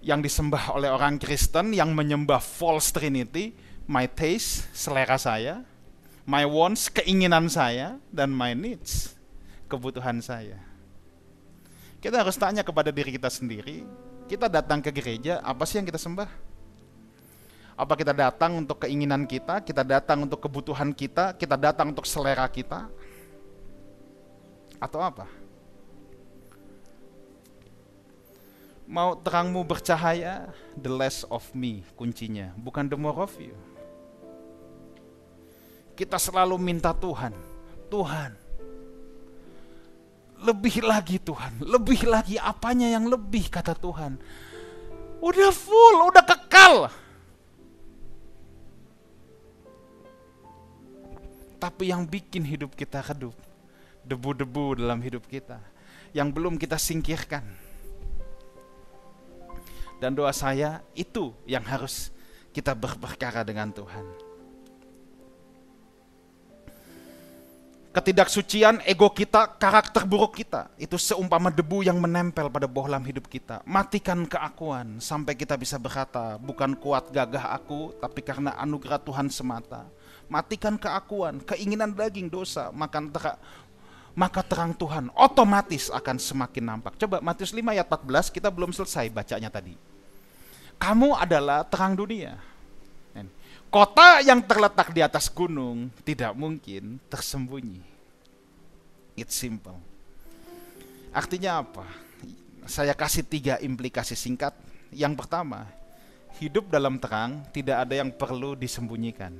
Yang 0.01 0.32
disembah 0.32 0.72
oleh 0.72 0.89
orang 0.89 1.20
Kristen 1.20 1.76
yang 1.76 1.93
menyembah 1.93 2.41
false 2.41 2.89
trinity, 2.95 3.53
my 3.84 4.09
taste, 4.09 4.70
selera 4.72 5.20
saya, 5.20 5.61
my 6.24 6.45
wants, 6.49 6.89
keinginan 6.89 7.49
saya, 7.53 8.01
dan 8.09 8.32
my 8.32 8.57
needs, 8.57 9.16
kebutuhan 9.68 10.24
saya. 10.24 10.61
Kita 11.99 12.22
harus 12.22 12.39
tanya 12.39 12.62
kepada 12.62 12.95
diri 12.95 13.11
kita 13.11 13.26
sendiri, 13.26 13.82
kita 14.30 14.47
datang 14.47 14.78
ke 14.78 14.95
gereja, 14.95 15.43
apa 15.43 15.66
sih 15.66 15.82
yang 15.82 15.89
kita 15.89 15.99
sembah? 15.99 16.48
Apa 17.79 17.95
kita 17.95 18.11
datang 18.11 18.59
untuk 18.59 18.83
keinginan 18.83 19.22
kita, 19.22 19.62
kita 19.62 19.87
datang 19.87 20.26
untuk 20.26 20.43
kebutuhan 20.43 20.91
kita, 20.91 21.39
kita 21.39 21.55
datang 21.55 21.95
untuk 21.95 22.03
selera 22.11 22.43
kita? 22.51 22.91
Atau 24.83 24.99
apa? 24.99 25.31
Mau 28.83 29.14
terangmu 29.14 29.62
bercahaya, 29.62 30.51
the 30.74 30.91
less 30.91 31.22
of 31.31 31.47
me 31.55 31.87
kuncinya, 31.95 32.51
bukan 32.59 32.91
the 32.91 32.99
more 32.99 33.14
of 33.22 33.31
you. 33.39 33.55
Kita 35.95 36.18
selalu 36.18 36.59
minta 36.59 36.91
Tuhan, 36.91 37.31
Tuhan, 37.87 38.35
lebih 40.43 40.83
lagi 40.83 41.22
Tuhan, 41.22 41.62
lebih 41.62 42.11
lagi 42.11 42.43
apanya 42.43 42.91
yang 42.91 43.07
lebih 43.07 43.47
kata 43.47 43.79
Tuhan. 43.79 44.18
Udah 45.22 45.51
full, 45.55 45.97
udah 46.11 46.26
kekal. 46.26 46.74
Tapi 51.59 51.91
yang 51.91 52.07
bikin 52.07 52.47
hidup 52.47 52.79
kita 52.79 53.03
redup, 53.03 53.35
debu-debu 54.07 54.79
dalam 54.79 55.03
hidup 55.03 55.27
kita 55.27 55.59
yang 56.15 56.31
belum 56.31 56.55
kita 56.55 56.79
singkirkan. 56.79 57.43
Dan 59.99 60.15
doa 60.15 60.31
saya 60.31 60.79
itu 60.95 61.35
yang 61.51 61.67
harus 61.67 62.15
kita 62.55 62.71
berperkara 62.79 63.43
dengan 63.43 63.75
Tuhan. 63.75 64.07
Ketidaksucian 67.89 68.87
ego 68.87 69.11
kita, 69.11 69.59
karakter 69.59 70.07
buruk 70.07 70.39
kita, 70.39 70.71
itu 70.79 70.95
seumpama 70.95 71.51
debu 71.51 71.83
yang 71.83 71.99
menempel 71.99 72.47
pada 72.47 72.71
bohlam 72.71 73.03
hidup 73.03 73.27
kita. 73.27 73.59
Matikan 73.67 74.23
keakuan 74.23 75.03
sampai 75.03 75.35
kita 75.35 75.59
bisa 75.59 75.83
berkata, 75.83 76.39
bukan 76.39 76.79
kuat 76.79 77.11
gagah 77.11 77.51
aku, 77.59 77.99
tapi 77.99 78.23
karena 78.23 78.55
anugerah 78.55 79.03
Tuhan 79.03 79.27
semata 79.35 79.91
matikan 80.29 80.76
keakuan, 80.76 81.41
keinginan 81.43 81.93
daging 81.93 82.29
dosa, 82.29 82.68
makan 82.70 83.09
terang, 83.09 83.41
maka 84.12 84.45
terang 84.45 84.76
Tuhan 84.76 85.09
otomatis 85.16 85.89
akan 85.89 86.16
semakin 86.20 86.64
nampak. 86.64 87.01
Coba 87.01 87.24
Matius 87.24 87.51
5 87.57 87.64
ayat 87.64 87.89
14 87.89 88.35
kita 88.35 88.49
belum 88.53 88.70
selesai 88.70 89.09
bacanya 89.09 89.49
tadi. 89.49 89.74
Kamu 90.79 91.18
adalah 91.18 91.66
terang 91.66 91.99
dunia. 91.99 92.39
Kota 93.68 94.24
yang 94.24 94.41
terletak 94.41 94.97
di 94.97 95.05
atas 95.05 95.29
gunung 95.29 95.93
tidak 96.01 96.33
mungkin 96.33 96.97
tersembunyi. 97.12 97.85
It's 99.12 99.37
simple. 99.37 99.76
Artinya 101.12 101.61
apa? 101.61 101.85
Saya 102.64 102.97
kasih 102.97 103.29
tiga 103.29 103.61
implikasi 103.61 104.16
singkat. 104.16 104.57
Yang 104.89 105.20
pertama, 105.20 105.68
hidup 106.41 106.72
dalam 106.72 106.97
terang 106.97 107.45
tidak 107.53 107.85
ada 107.85 107.95
yang 108.01 108.09
perlu 108.09 108.57
disembunyikan 108.57 109.37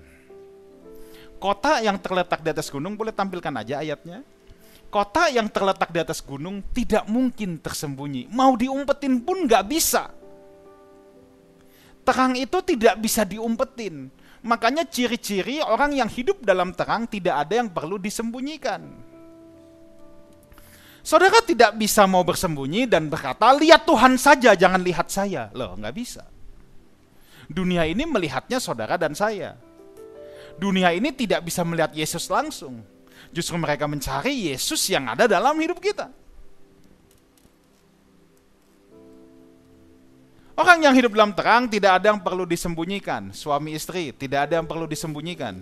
Kota 1.39 1.79
yang 1.79 2.03
terletak 2.03 2.43
di 2.43 2.51
atas 2.51 2.67
gunung, 2.67 2.99
boleh 2.99 3.15
tampilkan 3.15 3.55
aja 3.55 3.79
ayatnya. 3.79 4.27
Kota 4.91 5.31
yang 5.31 5.47
terletak 5.47 5.95
di 5.95 6.03
atas 6.03 6.19
gunung 6.19 6.67
tidak 6.75 7.07
mungkin 7.07 7.63
tersembunyi. 7.63 8.27
Mau 8.35 8.59
diumpetin 8.59 9.23
pun 9.23 9.47
nggak 9.47 9.65
bisa. 9.71 10.11
Terang 12.03 12.35
itu 12.35 12.59
tidak 12.67 12.99
bisa 12.99 13.23
diumpetin. 13.23 14.11
Makanya 14.43 14.89
ciri-ciri 14.89 15.63
orang 15.63 15.95
yang 15.95 16.11
hidup 16.11 16.43
dalam 16.43 16.75
terang 16.75 17.07
tidak 17.07 17.47
ada 17.47 17.55
yang 17.63 17.71
perlu 17.71 18.01
disembunyikan. 18.03 18.83
Saudara 21.05 21.39
tidak 21.45 21.79
bisa 21.79 22.09
mau 22.11 22.25
bersembunyi 22.27 22.89
dan 22.91 23.07
berkata, 23.07 23.55
lihat 23.55 23.87
Tuhan 23.87 24.19
saja, 24.19 24.57
jangan 24.57 24.83
lihat 24.83 25.09
saya. 25.09 25.53
Loh, 25.55 25.77
nggak 25.77 25.95
bisa. 25.95 26.25
Dunia 27.49 27.85
ini 27.87 28.05
melihatnya 28.05 28.61
saudara 28.61 29.01
dan 29.01 29.17
saya 29.17 29.68
dunia 30.59 30.91
ini 30.91 31.15
tidak 31.15 31.47
bisa 31.47 31.63
melihat 31.63 31.95
Yesus 31.95 32.27
langsung. 32.27 32.83
Justru 33.31 33.55
mereka 33.57 33.87
mencari 33.87 34.51
Yesus 34.51 34.83
yang 34.91 35.07
ada 35.07 35.31
dalam 35.31 35.55
hidup 35.57 35.79
kita. 35.79 36.11
Orang 40.59 40.83
yang 40.83 40.91
hidup 40.91 41.15
dalam 41.15 41.31
terang 41.31 41.71
tidak 41.71 42.03
ada 42.03 42.11
yang 42.11 42.19
perlu 42.19 42.43
disembunyikan. 42.43 43.31
Suami 43.31 43.79
istri 43.79 44.11
tidak 44.11 44.51
ada 44.51 44.59
yang 44.59 44.67
perlu 44.67 44.91
disembunyikan. 44.91 45.55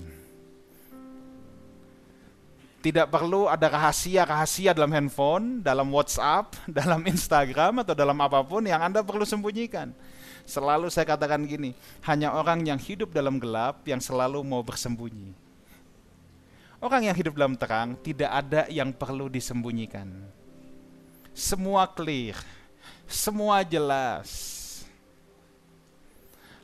Tidak 2.80 3.10
perlu 3.10 3.50
ada 3.50 3.66
rahasia-rahasia 3.66 4.72
dalam 4.72 4.94
handphone, 4.94 5.60
dalam 5.60 5.90
WhatsApp, 5.92 6.56
dalam 6.80 7.04
Instagram, 7.04 7.84
atau 7.84 7.92
dalam 7.92 8.16
apa 8.22 8.40
pun 8.46 8.64
yang 8.64 8.80
Anda 8.80 9.04
perlu 9.04 9.26
sembunyikan 9.28 9.92
Selalu 10.46 10.86
saya 10.94 11.04
katakan 11.04 11.42
gini, 11.42 11.74
hanya 12.06 12.30
orang 12.30 12.62
yang 12.62 12.78
hidup 12.78 13.10
dalam 13.10 13.42
gelap 13.42 13.82
yang 13.82 13.98
selalu 13.98 14.46
mau 14.46 14.62
bersembunyi. 14.62 15.34
Orang 16.78 17.02
yang 17.02 17.16
hidup 17.18 17.34
dalam 17.34 17.58
terang 17.58 17.98
tidak 17.98 18.30
ada 18.30 18.62
yang 18.70 18.94
perlu 18.94 19.26
disembunyikan. 19.26 20.06
Semua 21.34 21.90
clear, 21.90 22.38
semua 23.10 23.66
jelas 23.66 24.56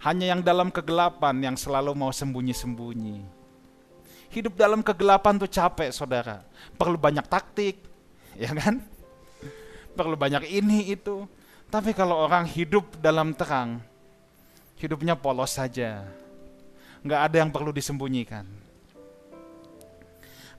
hanya 0.03 0.35
yang 0.35 0.43
dalam 0.43 0.67
kegelapan 0.71 1.35
yang 1.39 1.57
selalu 1.59 1.95
mau 1.95 2.11
sembunyi-sembunyi. 2.11 3.23
Hidup 4.35 4.59
dalam 4.59 4.83
kegelapan 4.83 5.39
tuh 5.39 5.47
capek, 5.47 5.95
saudara. 5.95 6.43
Perlu 6.75 6.99
banyak 6.99 7.23
taktik, 7.31 7.79
ya 8.35 8.51
kan? 8.51 8.83
Perlu 9.95 10.19
banyak 10.19 10.43
ini 10.51 10.91
itu. 10.91 11.23
Tapi 11.73 11.97
kalau 11.97 12.21
orang 12.21 12.45
hidup 12.45 12.85
dalam 13.01 13.33
terang, 13.33 13.81
hidupnya 14.77 15.17
polos 15.17 15.57
saja. 15.57 16.05
Nggak 17.01 17.21
ada 17.33 17.37
yang 17.41 17.49
perlu 17.49 17.73
disembunyikan. 17.73 18.45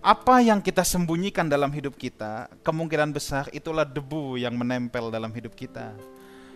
Apa 0.01 0.41
yang 0.41 0.57
kita 0.57 0.81
sembunyikan 0.81 1.45
dalam 1.45 1.69
hidup 1.69 2.01
kita, 2.01 2.49
kemungkinan 2.65 3.13
besar 3.13 3.45
itulah 3.53 3.85
debu 3.85 4.41
yang 4.41 4.57
menempel 4.57 5.13
dalam 5.13 5.29
hidup 5.29 5.53
kita, 5.53 5.93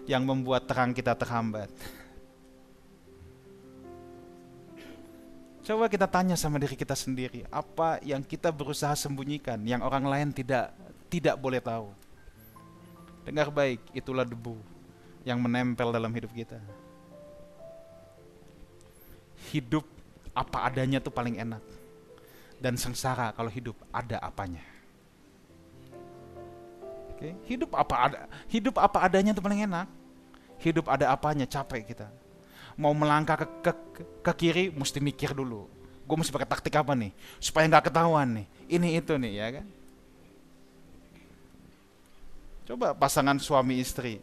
yang 0.09 0.25
membuat 0.25 0.65
terang 0.65 0.89
kita 0.89 1.13
terhambat. 1.13 1.69
Coba 5.69 5.85
kita 5.85 6.09
tanya 6.09 6.33
sama 6.33 6.57
diri 6.57 6.73
kita 6.73 6.97
sendiri, 6.97 7.45
apa 7.53 8.01
yang 8.01 8.25
kita 8.25 8.49
berusaha 8.49 8.97
sembunyikan 8.97 9.61
yang 9.69 9.85
orang 9.85 10.09
lain 10.09 10.29
tidak 10.33 10.73
tidak 11.13 11.37
boleh 11.37 11.61
tahu. 11.61 12.06
Dengar 13.27 13.51
baik, 13.51 13.83
itulah 13.91 14.23
debu 14.23 14.55
yang 15.27 15.43
menempel 15.43 15.91
dalam 15.91 16.07
hidup 16.15 16.31
kita. 16.31 16.63
Hidup 19.51 19.83
apa 20.31 20.71
adanya 20.71 21.03
tuh 21.03 21.11
paling 21.11 21.35
enak. 21.35 21.59
Dan 22.57 22.79
sengsara 22.79 23.35
kalau 23.35 23.51
hidup 23.51 23.75
ada 23.91 24.23
apanya. 24.23 24.63
Oke, 27.11 27.35
hidup 27.51 27.75
apa 27.75 27.95
ada 27.99 28.17
hidup 28.47 28.79
apa 28.79 29.03
adanya 29.03 29.35
tuh 29.35 29.43
paling 29.43 29.67
enak. 29.67 29.91
Hidup 30.63 30.87
ada 30.87 31.11
apanya 31.11 31.43
capek 31.43 31.83
kita 31.83 32.07
mau 32.77 32.93
melangkah 32.93 33.41
ke, 33.41 33.47
ke, 33.65 33.73
ke 34.21 34.31
kiri 34.37 34.65
mesti 34.69 35.01
mikir 35.01 35.33
dulu. 35.33 35.65
Gue 36.05 36.15
mesti 36.15 36.31
pakai 36.31 36.47
taktik 36.47 36.77
apa 36.77 36.93
nih 36.93 37.11
supaya 37.41 37.65
nggak 37.67 37.91
ketahuan 37.91 38.37
nih. 38.39 38.47
Ini 38.69 38.87
itu 39.01 39.13
nih 39.17 39.33
ya 39.33 39.47
kan. 39.59 39.65
Coba 42.67 42.91
pasangan 42.91 43.39
suami 43.39 43.79
istri. 43.79 44.19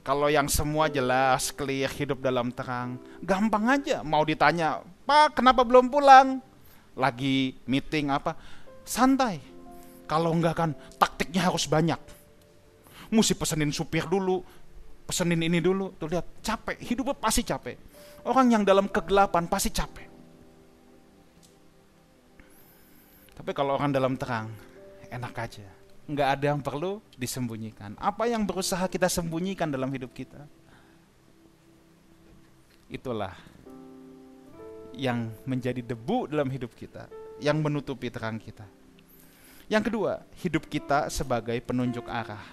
Kalau 0.00 0.32
yang 0.32 0.48
semua 0.48 0.88
jelas, 0.88 1.52
clear, 1.52 1.92
hidup 1.92 2.24
dalam 2.24 2.48
terang, 2.48 2.96
gampang 3.20 3.76
aja. 3.76 4.00
Mau 4.00 4.24
ditanya, 4.24 4.80
Pak 5.04 5.36
kenapa 5.36 5.60
belum 5.60 5.92
pulang? 5.92 6.40
Lagi 6.96 7.60
meeting 7.68 8.08
apa? 8.08 8.32
Santai. 8.88 9.36
Kalau 10.08 10.32
enggak 10.32 10.56
kan 10.64 10.70
taktiknya 10.96 11.44
harus 11.44 11.68
banyak. 11.68 12.00
Mesti 13.12 13.36
pesenin 13.36 13.68
supir 13.68 14.08
dulu, 14.08 14.40
pesenin 15.04 15.44
ini 15.44 15.60
dulu, 15.60 15.92
tuh 16.00 16.08
lihat 16.08 16.40
capek, 16.40 16.80
hidupnya 16.80 17.12
pasti 17.20 17.44
capek. 17.44 17.76
Orang 18.24 18.48
yang 18.48 18.64
dalam 18.64 18.88
kegelapan 18.88 19.44
pasti 19.44 19.68
capek. 19.68 20.08
Tapi 23.36 23.50
kalau 23.52 23.76
orang 23.76 23.92
dalam 23.92 24.16
terang, 24.16 24.48
enak 25.12 25.36
aja. 25.36 25.81
Nggak 26.06 26.28
ada 26.38 26.44
yang 26.54 26.60
perlu 26.60 26.98
disembunyikan. 27.14 27.94
Apa 27.98 28.26
yang 28.26 28.42
berusaha 28.42 28.82
kita 28.90 29.06
sembunyikan 29.06 29.70
dalam 29.70 29.88
hidup 29.94 30.10
kita? 30.10 30.42
Itulah 32.90 33.32
yang 34.92 35.32
menjadi 35.48 35.80
debu 35.80 36.28
dalam 36.28 36.52
hidup 36.52 36.76
kita, 36.76 37.08
yang 37.40 37.62
menutupi 37.62 38.12
terang 38.12 38.36
kita. 38.36 38.66
Yang 39.72 39.88
kedua, 39.88 40.20
hidup 40.44 40.68
kita 40.68 41.08
sebagai 41.08 41.56
penunjuk 41.64 42.04
arah. 42.04 42.44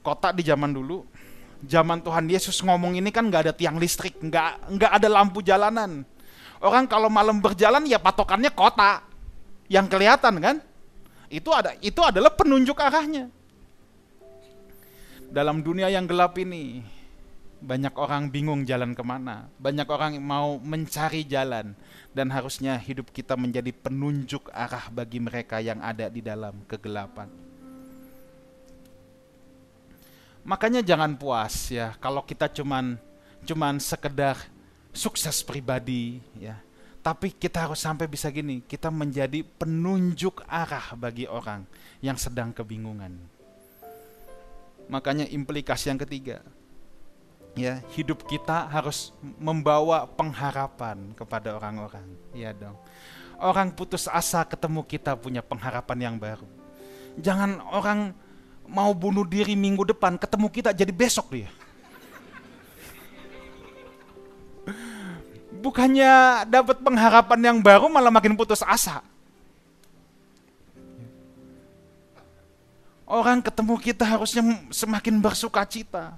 Kota 0.00 0.32
di 0.32 0.46
zaman 0.46 0.72
dulu 0.72 1.04
zaman 1.64 2.04
Tuhan 2.04 2.28
Yesus 2.28 2.60
ngomong 2.60 2.98
ini 3.00 3.08
kan 3.08 3.24
nggak 3.28 3.48
ada 3.48 3.54
tiang 3.54 3.80
listrik, 3.80 4.18
nggak 4.20 4.76
nggak 4.76 4.92
ada 4.92 5.08
lampu 5.08 5.40
jalanan. 5.40 6.04
Orang 6.60 6.88
kalau 6.88 7.12
malam 7.12 7.40
berjalan 7.40 7.84
ya 7.84 8.00
patokannya 8.00 8.52
kota 8.52 9.04
yang 9.68 9.88
kelihatan 9.88 10.40
kan? 10.40 10.56
Itu 11.26 11.50
ada 11.50 11.74
itu 11.82 11.98
adalah 12.02 12.30
penunjuk 12.34 12.78
arahnya. 12.78 13.30
Dalam 15.26 15.60
dunia 15.60 15.90
yang 15.90 16.06
gelap 16.06 16.38
ini 16.38 16.86
banyak 17.58 17.94
orang 17.98 18.28
bingung 18.30 18.62
jalan 18.62 18.94
ke 18.94 19.02
mana, 19.02 19.50
banyak 19.58 19.88
orang 19.88 20.20
mau 20.22 20.60
mencari 20.60 21.26
jalan 21.26 21.74
dan 22.14 22.30
harusnya 22.30 22.78
hidup 22.78 23.10
kita 23.10 23.34
menjadi 23.34 23.72
penunjuk 23.74 24.52
arah 24.54 24.86
bagi 24.92 25.18
mereka 25.18 25.58
yang 25.58 25.82
ada 25.82 26.06
di 26.06 26.22
dalam 26.22 26.62
kegelapan. 26.70 27.26
Makanya 30.46 30.78
jangan 30.78 31.18
puas 31.18 31.74
ya 31.74 31.98
kalau 31.98 32.22
kita 32.22 32.46
cuman 32.46 32.94
cuman 33.42 33.82
sekedar 33.82 34.38
sukses 34.94 35.42
pribadi 35.42 36.22
ya. 36.38 36.62
Tapi 37.06 37.30
kita 37.30 37.70
harus 37.70 37.78
sampai 37.78 38.10
bisa 38.10 38.26
gini, 38.34 38.66
kita 38.66 38.90
menjadi 38.90 39.46
penunjuk 39.46 40.42
arah 40.50 40.90
bagi 40.98 41.30
orang 41.30 41.62
yang 42.02 42.18
sedang 42.18 42.50
kebingungan. 42.50 43.14
Makanya 44.90 45.30
implikasi 45.30 45.94
yang 45.94 46.02
ketiga, 46.02 46.42
ya 47.54 47.78
hidup 47.94 48.26
kita 48.26 48.66
harus 48.66 49.14
membawa 49.38 50.02
pengharapan 50.18 51.14
kepada 51.14 51.54
orang-orang. 51.54 52.10
Ya 52.34 52.50
dong. 52.50 52.74
Orang 53.38 53.70
putus 53.70 54.10
asa 54.10 54.42
ketemu 54.42 54.82
kita 54.82 55.14
punya 55.14 55.46
pengharapan 55.46 56.10
yang 56.10 56.16
baru. 56.18 56.50
Jangan 57.22 57.62
orang 57.70 58.18
mau 58.66 58.90
bunuh 58.90 59.22
diri 59.22 59.54
minggu 59.54 59.94
depan, 59.94 60.18
ketemu 60.18 60.50
kita 60.50 60.74
jadi 60.74 60.90
besok 60.90 61.38
dia. 61.38 61.50
Bukannya 65.66 66.46
dapat 66.46 66.78
pengharapan 66.78 67.40
yang 67.42 67.58
baru 67.58 67.90
malah 67.90 68.14
makin 68.14 68.38
putus 68.38 68.62
asa. 68.62 69.02
Orang 73.02 73.42
ketemu 73.42 73.74
kita 73.82 74.06
harusnya 74.06 74.46
semakin 74.70 75.18
bersuka 75.18 75.66
cita. 75.66 76.14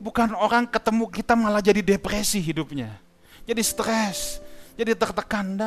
Bukan 0.00 0.32
orang 0.32 0.64
ketemu 0.64 1.12
kita 1.12 1.36
malah 1.36 1.60
jadi 1.60 1.84
depresi 1.84 2.40
hidupnya. 2.40 2.96
Jadi 3.44 3.60
stres, 3.60 4.40
jadi 4.80 4.96
tertekan. 4.96 5.60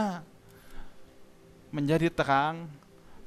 Menjadi 1.69 2.09
terang, 2.09 2.65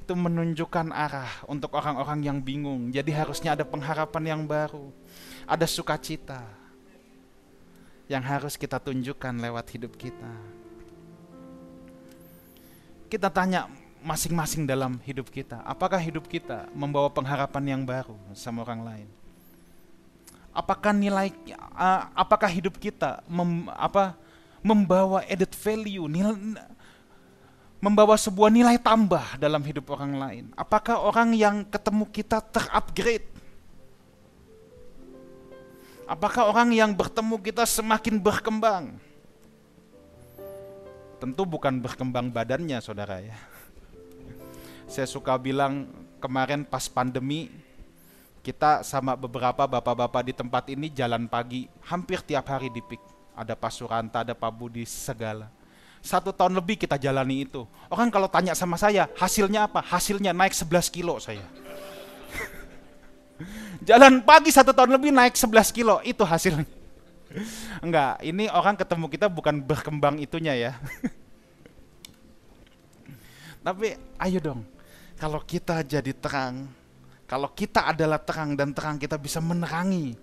itu 0.03 0.11
menunjukkan 0.19 0.91
arah 0.91 1.31
untuk 1.47 1.71
orang-orang 1.79 2.27
yang 2.27 2.43
bingung. 2.43 2.91
Jadi 2.91 3.15
harusnya 3.15 3.55
ada 3.55 3.63
pengharapan 3.63 4.35
yang 4.35 4.41
baru, 4.43 4.91
ada 5.47 5.63
sukacita 5.63 6.56
yang 8.07 8.23
harus 8.23 8.55
kita 8.55 8.79
tunjukkan 8.79 9.35
lewat 9.35 9.67
hidup 9.75 9.93
kita. 9.99 10.31
Kita 13.07 13.31
tanya 13.31 13.71
masing-masing 14.03 14.63
dalam 14.67 14.99
hidup 15.03 15.27
kita, 15.31 15.63
apakah 15.67 15.99
hidup 15.99 16.27
kita 16.27 16.71
membawa 16.71 17.11
pengharapan 17.11 17.75
yang 17.77 17.83
baru 17.83 18.15
sama 18.31 18.63
orang 18.63 18.81
lain? 18.83 19.07
Apakah 20.55 20.89
nilai 20.89 21.29
apakah 22.17 22.49
hidup 22.49 22.81
kita 22.81 23.21
mem, 23.29 23.69
apa 23.69 24.17
membawa 24.65 25.21
added 25.29 25.53
value, 25.53 26.09
nilai, 26.09 26.33
membawa 27.77 28.17
sebuah 28.17 28.49
nilai 28.49 28.81
tambah 28.81 29.37
dalam 29.37 29.61
hidup 29.61 29.85
orang 29.93 30.13
lain? 30.17 30.43
Apakah 30.57 30.97
orang 30.97 31.37
yang 31.37 31.61
ketemu 31.67 32.09
kita 32.09 32.41
terupgrade? 32.41 33.36
Apakah 36.07 36.47
orang 36.47 36.71
yang 36.71 36.95
bertemu 36.95 37.35
kita 37.43 37.67
semakin 37.67 38.15
berkembang? 38.15 38.95
Tentu 41.19 41.43
bukan 41.43 41.83
berkembang 41.83 42.31
badannya, 42.31 42.79
saudara 42.79 43.19
ya. 43.19 43.35
Saya 44.87 45.03
suka 45.03 45.35
bilang 45.35 45.91
kemarin 46.23 46.63
pas 46.63 46.87
pandemi, 46.87 47.51
kita 48.39 48.87
sama 48.87 49.19
beberapa 49.19 49.67
bapak-bapak 49.67 50.23
di 50.23 50.33
tempat 50.33 50.63
ini 50.71 50.87
jalan 50.87 51.27
pagi 51.27 51.67
hampir 51.91 52.23
tiap 52.23 52.47
hari 52.47 52.71
di 52.71 52.79
PIK. 52.79 53.03
Ada 53.35 53.59
Pak 53.59 53.71
Suranta, 53.75 54.23
ada 54.23 54.31
Pak 54.31 54.51
Budi, 54.55 54.87
segala 54.87 55.51
satu 56.07 56.31
tahun 56.31 56.55
lebih 56.55 56.79
kita 56.79 56.95
jalani 56.95 57.43
itu. 57.43 57.67
Orang 57.91 58.07
kalau 58.07 58.31
tanya 58.31 58.55
sama 58.55 58.79
saya, 58.79 59.11
hasilnya 59.19 59.67
apa? 59.67 59.83
Hasilnya 59.83 60.31
naik 60.31 60.55
11 60.55 60.87
kilo 60.87 61.19
saya. 61.19 61.43
Jalan 63.85 64.25
pagi 64.25 64.49
satu 64.49 64.73
tahun 64.73 64.97
lebih 64.97 65.13
naik 65.13 65.37
11 65.37 65.69
kilo, 65.75 66.01
itu 66.01 66.25
hasilnya. 66.25 66.65
Enggak, 67.83 68.23
ini 68.25 68.49
orang 68.49 68.73
ketemu 68.73 69.05
kita 69.11 69.27
bukan 69.29 69.61
berkembang 69.61 70.17
itunya 70.17 70.53
ya. 70.57 70.71
Tapi 73.65 73.99
ayo 74.23 74.39
dong, 74.39 74.61
kalau 75.19 75.43
kita 75.43 75.83
jadi 75.83 76.15
terang, 76.15 76.71
kalau 77.27 77.51
kita 77.51 77.91
adalah 77.91 78.17
terang 78.17 78.55
dan 78.55 78.71
terang 78.71 78.95
kita 78.95 79.19
bisa 79.19 79.43
menerangi 79.43 80.15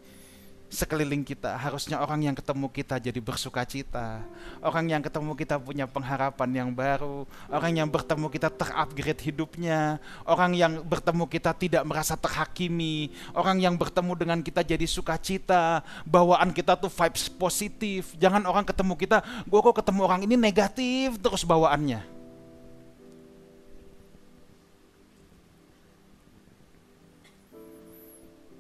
sekeliling 0.70 1.22
kita. 1.22 1.54
Harusnya 1.54 2.00
orang 2.00 2.24
yang 2.24 2.34
ketemu 2.34 2.66
kita 2.70 2.96
jadi 3.02 3.20
bersuka 3.20 3.62
cita. 3.66 4.22
Orang 4.64 4.88
yang 4.88 5.02
ketemu 5.02 5.32
kita 5.36 5.56
punya 5.60 5.84
pengharapan 5.84 6.50
yang 6.52 6.70
baru. 6.72 7.28
Orang 7.50 7.72
yang 7.76 7.88
bertemu 7.90 8.26
kita 8.30 8.48
terupgrade 8.48 9.20
hidupnya. 9.22 9.98
Orang 10.24 10.56
yang 10.56 10.80
bertemu 10.82 11.24
kita 11.26 11.50
tidak 11.54 11.82
merasa 11.84 12.14
terhakimi. 12.14 13.12
Orang 13.34 13.58
yang 13.60 13.74
bertemu 13.74 14.12
dengan 14.14 14.38
kita 14.40 14.62
jadi 14.62 14.86
sukacita. 14.86 15.82
Bawaan 16.06 16.54
kita 16.54 16.78
tuh 16.78 16.92
vibes 16.92 17.26
positif. 17.28 18.14
Jangan 18.16 18.46
orang 18.46 18.64
ketemu 18.64 18.94
kita, 18.94 19.18
gue 19.44 19.60
kok 19.60 19.76
ketemu 19.82 20.00
orang 20.06 20.20
ini 20.22 20.34
negatif 20.38 21.18
terus 21.18 21.42
bawaannya. 21.42 22.13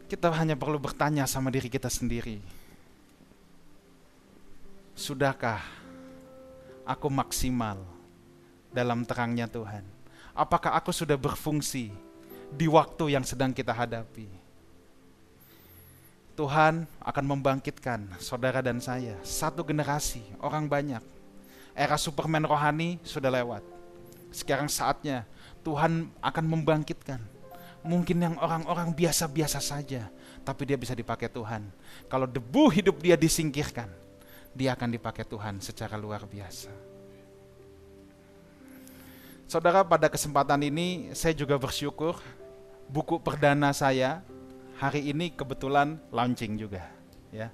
Kita 0.04 0.28
hanya 0.36 0.54
perlu 0.54 0.76
bertanya 0.76 1.24
sama 1.24 1.48
diri 1.48 1.72
kita 1.72 1.88
sendiri. 1.88 2.40
Sudahkah 4.94 5.64
aku 6.86 7.08
maksimal 7.10 7.80
dalam 8.70 9.02
terangnya 9.02 9.48
Tuhan? 9.48 9.82
Apakah 10.36 10.76
aku 10.76 10.92
sudah 10.92 11.16
berfungsi 11.18 11.90
di 12.52 12.66
waktu 12.68 13.16
yang 13.16 13.24
sedang 13.24 13.50
kita 13.50 13.72
hadapi? 13.74 14.28
Tuhan 16.34 16.82
akan 16.98 17.24
membangkitkan 17.30 18.18
saudara 18.18 18.58
dan 18.58 18.82
saya, 18.82 19.14
satu 19.22 19.62
generasi, 19.62 20.22
orang 20.42 20.66
banyak. 20.66 21.02
Era 21.74 21.94
Superman 21.94 22.42
rohani 22.42 22.98
sudah 23.06 23.30
lewat. 23.30 23.62
Sekarang 24.34 24.66
saatnya 24.66 25.26
Tuhan 25.62 26.10
akan 26.18 26.44
membangkitkan 26.44 27.22
mungkin 27.84 28.16
yang 28.16 28.34
orang-orang 28.40 28.96
biasa-biasa 28.96 29.60
saja, 29.60 30.08
tapi 30.42 30.64
dia 30.64 30.80
bisa 30.80 30.96
dipakai 30.96 31.28
Tuhan. 31.28 31.68
Kalau 32.08 32.24
debu 32.24 32.72
hidup 32.72 32.96
dia 32.98 33.14
disingkirkan, 33.14 33.92
dia 34.56 34.72
akan 34.72 34.88
dipakai 34.96 35.28
Tuhan 35.28 35.60
secara 35.60 36.00
luar 36.00 36.24
biasa. 36.24 36.72
Saudara, 39.44 39.84
pada 39.84 40.08
kesempatan 40.08 40.64
ini 40.64 41.12
saya 41.12 41.36
juga 41.36 41.60
bersyukur 41.60 42.16
buku 42.88 43.20
perdana 43.20 43.70
saya 43.76 44.24
hari 44.80 45.12
ini 45.12 45.28
kebetulan 45.30 46.00
launching 46.08 46.56
juga, 46.56 46.88
ya. 47.28 47.52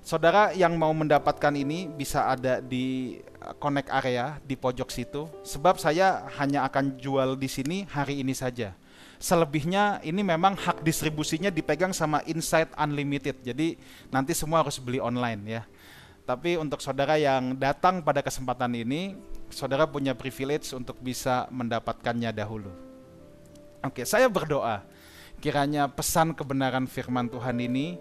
Saudara 0.00 0.56
yang 0.56 0.72
mau 0.80 0.88
mendapatkan 0.96 1.52
ini 1.52 1.84
bisa 1.84 2.32
ada 2.32 2.64
di 2.64 3.20
connect 3.60 3.92
area 3.92 4.40
di 4.40 4.56
pojok 4.56 4.88
situ. 4.88 5.28
Sebab 5.44 5.76
saya 5.76 6.24
hanya 6.40 6.64
akan 6.64 6.96
jual 6.96 7.36
di 7.36 7.44
sini 7.44 7.84
hari 7.92 8.24
ini 8.24 8.32
saja 8.32 8.72
Selebihnya 9.18 9.98
ini 10.06 10.22
memang 10.22 10.54
hak 10.54 10.86
distribusinya 10.86 11.50
dipegang 11.50 11.90
sama 11.90 12.22
Insight 12.30 12.70
Unlimited. 12.78 13.42
Jadi 13.42 13.74
nanti 14.14 14.30
semua 14.30 14.62
harus 14.62 14.78
beli 14.78 15.02
online 15.02 15.42
ya. 15.58 15.62
Tapi 16.22 16.54
untuk 16.54 16.78
saudara 16.78 17.18
yang 17.18 17.58
datang 17.58 17.98
pada 17.98 18.22
kesempatan 18.22 18.78
ini, 18.78 19.18
saudara 19.50 19.90
punya 19.90 20.14
privilege 20.14 20.70
untuk 20.70 21.02
bisa 21.02 21.50
mendapatkannya 21.50 22.30
dahulu. 22.30 22.70
Oke, 23.82 24.06
saya 24.06 24.30
berdoa 24.30 24.86
kiranya 25.42 25.90
pesan 25.90 26.34
kebenaran 26.34 26.86
firman 26.86 27.26
Tuhan 27.26 27.58
ini 27.58 27.98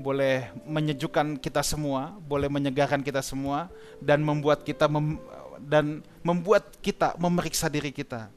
boleh 0.00 0.48
menyejukkan 0.64 1.36
kita 1.40 1.60
semua, 1.60 2.16
boleh 2.24 2.48
menyegarkan 2.48 3.04
kita 3.04 3.20
semua 3.20 3.68
dan 4.00 4.24
membuat 4.24 4.64
kita 4.64 4.88
mem 4.88 5.20
dan 5.64 6.00
membuat 6.24 6.66
kita 6.82 7.14
memeriksa 7.20 7.70
diri 7.70 7.94
kita 7.94 8.28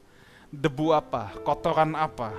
debu 0.48 0.96
apa, 0.96 1.36
kotoran 1.44 1.92
apa 1.92 2.32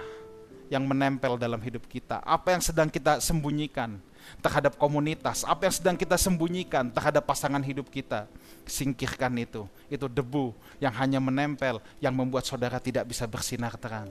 yang 0.70 0.86
menempel 0.86 1.38
dalam 1.38 1.58
hidup 1.62 1.86
kita, 1.90 2.22
apa 2.22 2.54
yang 2.58 2.62
sedang 2.62 2.90
kita 2.90 3.18
sembunyikan 3.22 3.98
terhadap 4.38 4.78
komunitas, 4.78 5.42
apa 5.46 5.70
yang 5.70 5.74
sedang 5.74 5.96
kita 5.98 6.14
sembunyikan 6.18 6.94
terhadap 6.94 7.26
pasangan 7.26 7.62
hidup 7.62 7.90
kita. 7.90 8.30
Singkirkan 8.70 9.34
itu, 9.42 9.66
itu 9.90 10.06
debu 10.06 10.54
yang 10.78 10.94
hanya 10.94 11.18
menempel, 11.18 11.82
yang 11.98 12.14
membuat 12.14 12.46
saudara 12.46 12.78
tidak 12.78 13.10
bisa 13.10 13.26
bersinar 13.26 13.74
terang. 13.82 14.10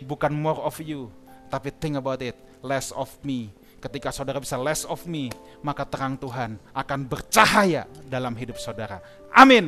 Bukan 0.00 0.32
more 0.32 0.64
of 0.64 0.76
you, 0.80 1.12
tapi 1.52 1.72
think 1.72 2.00
about 2.00 2.20
it, 2.24 2.36
less 2.64 2.92
of 2.92 3.08
me. 3.20 3.52
Ketika 3.76 4.08
saudara 4.12 4.40
bisa 4.40 4.56
less 4.56 4.88
of 4.88 5.04
me, 5.04 5.28
maka 5.60 5.84
terang 5.84 6.16
Tuhan 6.16 6.56
akan 6.72 7.00
bercahaya 7.04 7.84
dalam 8.08 8.32
hidup 8.32 8.56
saudara. 8.56 9.04
Amin. 9.32 9.64